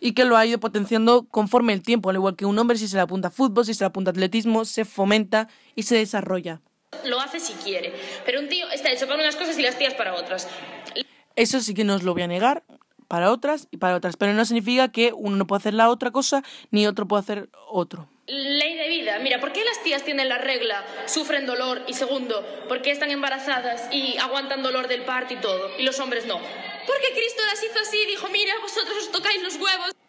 y 0.00 0.12
que 0.12 0.24
lo 0.24 0.36
ha 0.36 0.46
ido 0.46 0.58
potenciando 0.58 1.28
conforme 1.28 1.72
el 1.72 1.82
tiempo, 1.82 2.10
al 2.10 2.16
igual 2.16 2.34
que 2.34 2.46
un 2.46 2.58
hombre 2.58 2.78
si 2.78 2.88
se 2.88 2.96
le 2.96 3.02
apunta 3.02 3.28
a 3.28 3.30
fútbol, 3.30 3.64
si 3.64 3.74
se 3.74 3.84
le 3.84 3.88
apunta 3.88 4.10
a 4.10 4.12
atletismo, 4.12 4.64
se 4.64 4.84
fomenta 4.84 5.48
y 5.76 5.84
se 5.84 5.96
desarrolla. 5.96 6.62
Lo 7.04 7.20
hace 7.20 7.38
si 7.38 7.52
quiere, 7.52 7.94
pero 8.24 8.40
un 8.40 8.48
tío 8.48 8.68
está 8.70 8.90
hecho 8.90 9.06
para 9.06 9.20
unas 9.20 9.36
cosas 9.36 9.56
y 9.58 9.62
las 9.62 9.78
tías 9.78 9.94
para 9.94 10.14
otras. 10.14 10.48
Eso 11.36 11.60
sí 11.60 11.74
que 11.74 11.84
no 11.84 11.94
os 11.94 12.02
lo 12.02 12.12
voy 12.12 12.22
a 12.22 12.26
negar 12.26 12.64
para 13.08 13.32
otras 13.32 13.66
y 13.72 13.78
para 13.78 13.96
otras, 13.96 14.16
pero 14.16 14.34
no 14.34 14.44
significa 14.44 14.92
que 14.92 15.12
uno 15.12 15.36
no 15.36 15.46
puede 15.46 15.58
hacer 15.58 15.74
la 15.74 15.90
otra 15.90 16.12
cosa 16.12 16.44
ni 16.70 16.86
otro 16.86 17.08
puede 17.08 17.22
hacer 17.22 17.48
otro. 17.68 18.08
Ley 18.28 18.76
de 18.76 18.88
vida. 18.88 19.18
Mira, 19.18 19.40
¿por 19.40 19.52
qué 19.52 19.64
las 19.64 19.82
tías 19.82 20.04
tienen 20.04 20.28
la 20.28 20.38
regla, 20.38 20.84
sufren 21.06 21.44
dolor 21.44 21.82
y 21.88 21.94
segundo, 21.94 22.46
por 22.68 22.82
qué 22.82 22.92
están 22.92 23.10
embarazadas 23.10 23.92
y 23.92 24.16
aguantan 24.18 24.62
dolor 24.62 24.86
del 24.86 25.02
parto 25.02 25.34
y 25.34 25.38
todo 25.38 25.70
y 25.76 25.82
los 25.82 25.98
hombres 25.98 26.26
no? 26.26 26.38
Porque 26.86 27.12
Cristo 27.12 27.42
las 27.50 27.62
hizo 27.64 27.80
así, 27.80 27.98
dijo, 28.06 28.28
mira, 28.28 28.54
vosotros 28.62 28.96
os 28.98 29.10
tocáis 29.10 29.42
los 29.42 29.56
huevos. 29.56 29.99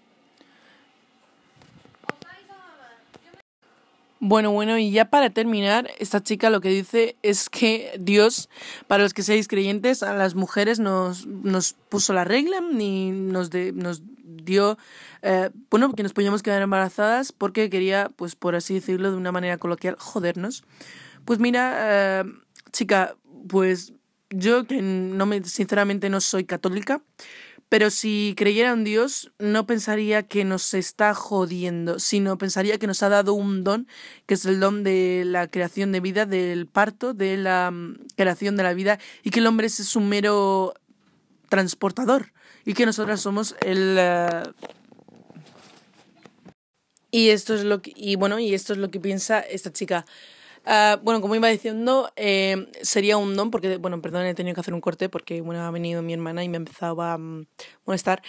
Bueno, 4.24 4.52
bueno, 4.52 4.78
y 4.78 4.92
ya 4.92 5.06
para 5.06 5.32
terminar, 5.32 5.90
esta 5.98 6.22
chica 6.22 6.52
lo 6.52 6.62
que 6.62 6.70
dice 6.70 7.16
es 7.24 7.50
que 7.50 7.92
Dios, 8.00 8.50
para 8.86 9.02
los 9.02 9.16
que 9.16 9.24
seáis 9.24 9.48
creyentes, 9.48 10.04
a 10.04 10.14
las 10.14 10.36
mujeres 10.36 10.80
nos, 10.80 11.26
nos 11.26 11.74
puso 11.90 12.14
la 12.14 12.24
regla 12.24 12.62
ni 12.62 13.10
nos, 13.10 13.50
de, 13.50 13.72
nos 13.72 14.04
dio, 14.24 14.78
eh, 15.24 15.50
bueno, 15.72 15.92
que 15.94 16.04
nos 16.04 16.14
podíamos 16.14 16.44
quedar 16.44 16.62
embarazadas 16.62 17.32
porque 17.32 17.72
quería, 17.72 18.12
pues 18.16 18.36
por 18.36 18.54
así 18.54 18.76
decirlo 18.76 19.10
de 19.10 19.18
una 19.18 19.32
manera 19.32 19.58
coloquial, 19.58 19.96
jodernos. 19.98 20.64
Pues 21.26 21.40
mira, 21.40 22.20
eh, 22.22 22.24
chica, 22.72 23.16
pues 23.50 23.94
yo 24.30 24.66
que 24.66 24.84
no 24.84 25.26
me, 25.26 25.44
sinceramente 25.46 26.12
no 26.12 26.22
soy 26.22 26.44
católica, 26.44 27.02
pero 27.72 27.90
si 27.90 28.34
creyera 28.36 28.74
en 28.74 28.84
Dios, 28.84 29.32
no 29.40 29.66
pensaría 29.66 30.24
que 30.24 30.44
nos 30.44 30.74
está 30.74 31.14
jodiendo, 31.14 32.00
sino 32.00 32.38
pensaría 32.38 32.78
que 32.78 32.86
nos 32.86 33.02
ha 33.02 33.08
dado 33.08 33.34
un 33.34 33.64
don, 33.64 33.88
que 34.26 34.34
es 34.34 34.44
el 34.44 34.60
don 34.60 34.84
de 34.84 35.24
la 35.26 35.48
creación 35.48 35.94
de 35.94 36.02
vida, 36.02 36.26
del 36.26 36.68
parto, 36.68 37.14
de 37.14 37.38
la 37.38 37.72
mm, 37.72 38.08
creación 38.18 38.58
de 38.58 38.64
la 38.64 38.74
vida, 38.74 39.00
y 39.24 39.30
que 39.30 39.40
el 39.40 39.48
hombre 39.48 39.68
es 39.68 39.96
un 39.96 40.10
mero 40.10 40.74
transportador 41.48 42.34
y 42.66 42.74
que 42.74 42.86
nosotras 42.86 43.22
somos 43.22 43.56
el... 43.62 43.96
eh, 43.98 44.44
y 47.10 47.30
esto 47.30 47.56
es 47.56 47.64
lo 47.64 47.82
y 47.86 48.18
bueno, 48.18 48.38
y 48.38 48.54
esto 48.54 48.74
es 48.74 48.80
lo 48.80 48.92
que 48.92 49.00
piensa 49.00 49.40
esta 49.40 49.72
chica. 49.72 50.06
Ah, 50.66 51.00
bueno, 51.04 51.22
como 51.22 51.36
iba 51.36 51.48
diciendo, 51.48 52.12
eh, 52.16 52.68
sería 52.84 53.18
un 53.18 53.36
don, 53.36 53.50
porque, 53.50 53.78
bueno, 53.78 54.00
perdón, 54.02 54.26
he 54.26 54.36
tenido 54.36 54.54
que 54.54 54.62
hacer 54.62 54.76
un 54.76 54.82
corte 54.82 55.10
porque, 55.10 55.42
bueno, 55.42 55.62
ha 55.66 55.72
venido 55.72 56.04
mi 56.04 56.14
hermana 56.14 56.44
y 56.44 56.50
me 56.50 56.58
empezaba 56.58 57.14
a 57.14 57.18
mm, 57.18 57.48
molestar. 57.86 58.22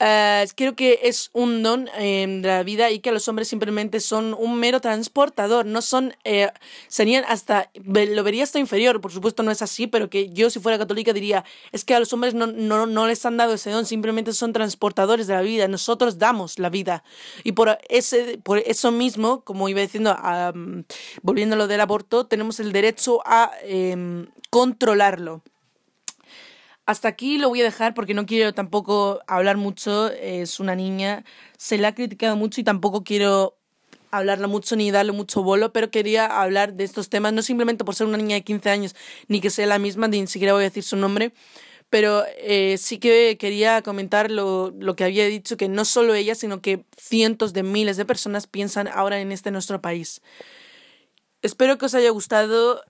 Ah, 0.00 0.44
creo 0.54 0.76
que 0.76 1.00
es 1.02 1.30
un 1.32 1.64
don 1.64 1.88
eh, 1.98 2.24
de 2.40 2.46
la 2.46 2.62
vida 2.62 2.88
y 2.92 3.00
que 3.00 3.10
los 3.10 3.26
hombres 3.26 3.48
simplemente 3.48 3.98
son 3.98 4.32
un 4.32 4.60
mero 4.60 4.80
transportador, 4.80 5.66
no 5.66 5.82
son, 5.82 6.14
eh, 6.22 6.52
serían 6.86 7.24
hasta, 7.26 7.68
lo 7.74 8.22
vería 8.22 8.44
hasta 8.44 8.60
inferior, 8.60 9.00
por 9.00 9.10
supuesto 9.10 9.42
no 9.42 9.50
es 9.50 9.60
así, 9.60 9.88
pero 9.88 10.08
que 10.08 10.30
yo 10.30 10.50
si 10.50 10.60
fuera 10.60 10.78
católica 10.78 11.12
diría, 11.12 11.44
es 11.72 11.84
que 11.84 11.96
a 11.96 11.98
los 11.98 12.12
hombres 12.12 12.34
no, 12.34 12.46
no, 12.46 12.86
no 12.86 13.08
les 13.08 13.26
han 13.26 13.36
dado 13.38 13.54
ese 13.54 13.70
don, 13.70 13.86
simplemente 13.86 14.32
son 14.34 14.52
transportadores 14.52 15.26
de 15.26 15.34
la 15.34 15.42
vida, 15.42 15.66
nosotros 15.66 16.16
damos 16.18 16.60
la 16.60 16.70
vida. 16.70 17.02
Y 17.42 17.52
por, 17.52 17.76
ese, 17.88 18.38
por 18.38 18.58
eso 18.58 18.92
mismo, 18.92 19.40
como 19.40 19.68
iba 19.68 19.80
diciendo, 19.80 20.16
mm, 20.54 20.80
volviendo 21.22 21.56
a 21.56 21.58
lo 21.58 21.66
del 21.66 21.80
aborto, 21.80 22.24
tenemos 22.24 22.60
el 22.60 22.70
derecho 22.72 23.20
a 23.26 23.50
em, 23.64 24.28
controlarlo. 24.50 25.42
Hasta 26.88 27.08
aquí 27.08 27.36
lo 27.36 27.50
voy 27.50 27.60
a 27.60 27.64
dejar 27.64 27.92
porque 27.92 28.14
no 28.14 28.24
quiero 28.24 28.54
tampoco 28.54 29.20
hablar 29.26 29.58
mucho. 29.58 30.10
Es 30.10 30.58
una 30.58 30.74
niña, 30.74 31.22
se 31.58 31.76
la 31.76 31.88
ha 31.88 31.94
criticado 31.94 32.34
mucho 32.34 32.62
y 32.62 32.64
tampoco 32.64 33.04
quiero 33.04 33.58
hablarla 34.10 34.46
mucho 34.46 34.74
ni 34.74 34.90
darle 34.90 35.12
mucho 35.12 35.42
bolo, 35.42 35.70
pero 35.70 35.90
quería 35.90 36.24
hablar 36.24 36.72
de 36.72 36.84
estos 36.84 37.10
temas, 37.10 37.34
no 37.34 37.42
simplemente 37.42 37.84
por 37.84 37.94
ser 37.94 38.06
una 38.06 38.16
niña 38.16 38.36
de 38.36 38.42
15 38.42 38.70
años 38.70 38.96
ni 39.26 39.42
que 39.42 39.50
sea 39.50 39.66
la 39.66 39.78
misma, 39.78 40.08
ni 40.08 40.26
siquiera 40.28 40.54
voy 40.54 40.62
a 40.62 40.70
decir 40.70 40.82
su 40.82 40.96
nombre, 40.96 41.34
pero 41.90 42.24
eh, 42.38 42.78
sí 42.78 42.96
que 42.96 43.36
quería 43.38 43.82
comentar 43.82 44.30
lo, 44.30 44.70
lo 44.70 44.96
que 44.96 45.04
había 45.04 45.26
dicho, 45.26 45.58
que 45.58 45.68
no 45.68 45.84
solo 45.84 46.14
ella, 46.14 46.34
sino 46.34 46.62
que 46.62 46.86
cientos 46.96 47.52
de 47.52 47.64
miles 47.64 47.98
de 47.98 48.06
personas 48.06 48.46
piensan 48.46 48.88
ahora 48.88 49.20
en 49.20 49.30
este 49.30 49.50
nuestro 49.50 49.82
país. 49.82 50.22
Espero 51.42 51.76
que 51.76 51.84
os 51.84 51.94
haya 51.94 52.08
gustado. 52.08 52.82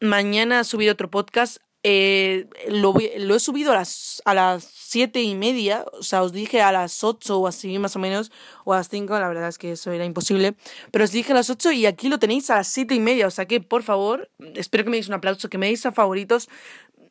Mañana 0.00 0.64
subiré 0.64 0.90
otro 0.90 1.10
podcast. 1.10 1.62
Eh, 1.84 2.46
lo, 2.68 2.94
lo 3.18 3.34
he 3.34 3.40
subido 3.40 3.72
a 3.72 3.74
las, 3.74 4.22
a 4.24 4.34
las 4.34 4.62
siete 4.64 5.20
y 5.22 5.34
media, 5.34 5.84
o 5.92 6.02
sea, 6.04 6.22
os 6.22 6.32
dije 6.32 6.60
a 6.62 6.70
las 6.70 7.02
ocho 7.02 7.38
o 7.40 7.46
así 7.48 7.78
más 7.80 7.96
o 7.96 7.98
menos, 7.98 8.30
o 8.64 8.72
a 8.72 8.76
las 8.76 8.88
cinco, 8.88 9.18
la 9.18 9.26
verdad 9.28 9.48
es 9.48 9.58
que 9.58 9.72
eso 9.72 9.90
era 9.90 10.04
imposible, 10.04 10.54
pero 10.92 11.04
os 11.04 11.10
dije 11.10 11.32
a 11.32 11.34
las 11.34 11.50
ocho 11.50 11.72
y 11.72 11.86
aquí 11.86 12.08
lo 12.08 12.18
tenéis 12.20 12.50
a 12.50 12.56
las 12.56 12.68
siete 12.68 12.94
y 12.94 13.00
media, 13.00 13.26
o 13.26 13.30
sea 13.32 13.46
que 13.46 13.60
por 13.60 13.82
favor, 13.82 14.30
espero 14.54 14.84
que 14.84 14.90
me 14.90 14.96
deis 14.96 15.08
un 15.08 15.14
aplauso, 15.14 15.48
que 15.48 15.58
me 15.58 15.66
deis 15.66 15.84
a 15.84 15.92
favoritos 15.92 16.48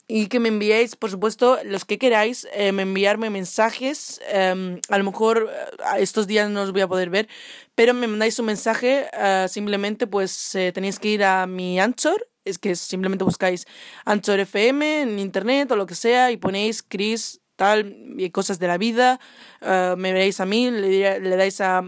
y 0.07 0.27
que 0.27 0.39
me 0.39 0.49
enviéis, 0.49 0.95
por 0.95 1.09
supuesto, 1.09 1.57
los 1.65 1.85
que 1.85 1.97
queráis, 1.97 2.47
eh, 2.53 2.71
me 2.71 2.83
enviarme 2.83 3.29
mensajes. 3.29 4.19
eh, 4.27 4.79
a 4.89 4.97
lo 4.97 5.03
mejor 5.03 5.49
eh, 5.51 6.01
estos 6.01 6.27
días 6.27 6.49
no 6.49 6.61
os 6.63 6.71
voy 6.71 6.81
a 6.81 6.87
poder 6.87 7.09
ver, 7.09 7.29
pero 7.75 7.93
me 7.93 8.07
mandáis 8.07 8.37
un 8.39 8.45
mensaje. 8.47 9.07
eh, 9.13 9.47
simplemente, 9.49 10.07
pues 10.07 10.55
eh, 10.55 10.71
tenéis 10.73 10.99
que 10.99 11.09
ir 11.09 11.23
a 11.23 11.47
mi 11.47 11.79
Anchor. 11.79 12.30
Es 12.43 12.57
que 12.57 12.75
simplemente 12.75 13.23
buscáis 13.23 13.67
Anchor 14.05 14.39
FM 14.39 15.03
en 15.03 15.19
internet 15.19 15.71
o 15.71 15.75
lo 15.75 15.85
que 15.85 15.95
sea 15.95 16.31
y 16.31 16.37
ponéis 16.37 16.81
Chris, 16.81 17.41
tal, 17.55 17.95
y 18.17 18.29
cosas 18.31 18.57
de 18.57 18.67
la 18.67 18.77
vida. 18.77 19.19
eh, 19.61 19.93
me 19.97 20.11
veréis 20.13 20.39
a 20.39 20.45
mí, 20.45 20.71
le, 20.71 21.19
le 21.19 21.35
dais 21.35 21.61
a 21.61 21.83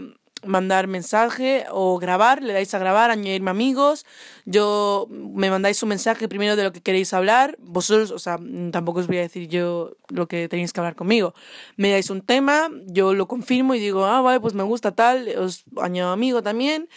mandar 0.46 0.86
mensaje 0.86 1.64
o 1.70 1.98
grabar, 1.98 2.42
le 2.42 2.52
dais 2.52 2.72
a 2.74 2.78
grabar, 2.78 3.10
añadirme 3.10 3.50
amigos, 3.50 4.04
yo 4.44 5.06
me 5.10 5.50
mandáis 5.50 5.82
un 5.82 5.88
mensaje 5.88 6.28
primero 6.28 6.56
de 6.56 6.64
lo 6.64 6.72
que 6.72 6.82
queréis 6.82 7.12
hablar, 7.14 7.56
vosotros, 7.60 8.10
o 8.10 8.18
sea, 8.18 8.38
tampoco 8.70 9.00
os 9.00 9.06
voy 9.06 9.18
a 9.18 9.22
decir 9.22 9.48
yo 9.48 9.96
lo 10.08 10.28
que 10.28 10.48
tenéis 10.48 10.72
que 10.72 10.80
hablar 10.80 10.94
conmigo, 10.94 11.34
me 11.76 11.90
dais 11.90 12.10
un 12.10 12.20
tema, 12.20 12.68
yo 12.86 13.14
lo 13.14 13.26
confirmo 13.26 13.74
y 13.74 13.80
digo, 13.80 14.04
ah, 14.04 14.20
vale, 14.20 14.40
pues 14.40 14.54
me 14.54 14.62
gusta 14.62 14.92
tal, 14.92 15.28
os 15.38 15.64
añado 15.80 16.12
amigo 16.12 16.42
también 16.42 16.88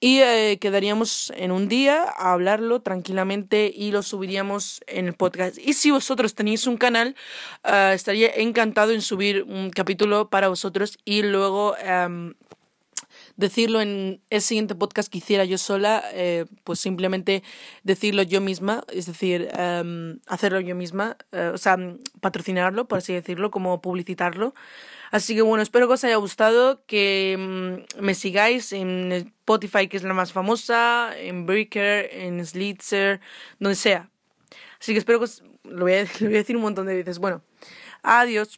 y 0.00 0.20
eh, 0.20 0.58
quedaríamos 0.60 1.32
en 1.36 1.52
un 1.52 1.68
día 1.68 2.04
a 2.04 2.32
hablarlo 2.32 2.80
tranquilamente 2.80 3.72
y 3.74 3.92
lo 3.92 4.02
subiríamos 4.02 4.80
en 4.86 5.06
el 5.06 5.14
podcast. 5.14 5.58
Y 5.58 5.72
si 5.72 5.90
vosotros 5.90 6.34
tenéis 6.34 6.66
un 6.66 6.76
canal, 6.76 7.16
eh, 7.64 7.92
estaría 7.94 8.28
encantado 8.36 8.92
en 8.92 9.02
subir 9.02 9.42
un 9.44 9.70
capítulo 9.70 10.28
para 10.28 10.48
vosotros 10.48 10.98
y 11.04 11.22
luego... 11.22 11.76
em, 11.78 12.34
decirlo 13.36 13.80
en 13.80 14.20
el 14.30 14.42
siguiente 14.42 14.74
podcast 14.74 15.10
que 15.10 15.18
hiciera 15.18 15.44
yo 15.44 15.58
sola, 15.58 16.02
eh, 16.12 16.46
pues 16.64 16.80
simplemente 16.80 17.42
decirlo 17.82 18.22
yo 18.22 18.40
misma, 18.40 18.84
es 18.92 19.06
decir, 19.06 19.48
em, 19.56 20.20
hacerlo 20.26 20.60
yo 20.60 20.74
misma, 20.74 21.16
eh, 21.32 21.50
o 21.52 21.58
sea, 21.58 21.76
patrocinarlo, 22.20 22.88
por 22.88 22.98
así 22.98 23.12
decirlo, 23.12 23.50
como 23.50 23.80
publicitarlo. 23.80 24.54
Así 25.10 25.34
que 25.34 25.42
bueno, 25.42 25.62
espero 25.62 25.86
que 25.86 25.94
os 25.94 26.04
haya 26.04 26.16
gustado, 26.16 26.84
que 26.86 27.36
mm, 27.38 28.02
me 28.02 28.14
sigáis 28.14 28.72
en 28.72 29.12
Spotify, 29.12 29.88
que 29.88 29.96
es 29.96 30.02
la 30.02 30.14
más 30.14 30.32
famosa, 30.32 31.10
en 31.16 31.46
Breaker, 31.46 32.08
en 32.12 32.44
Slitzer, 32.44 33.20
donde 33.58 33.76
sea. 33.76 34.10
Así 34.80 34.92
que 34.92 34.98
espero 34.98 35.18
que 35.18 35.24
os... 35.24 35.42
Lo 35.64 35.80
voy 35.80 35.94
a, 35.94 36.02
lo 36.20 36.26
voy 36.26 36.34
a 36.34 36.38
decir 36.38 36.56
un 36.56 36.62
montón 36.62 36.86
de 36.86 36.94
veces. 36.94 37.18
Bueno, 37.18 37.42
adiós. 38.02 38.56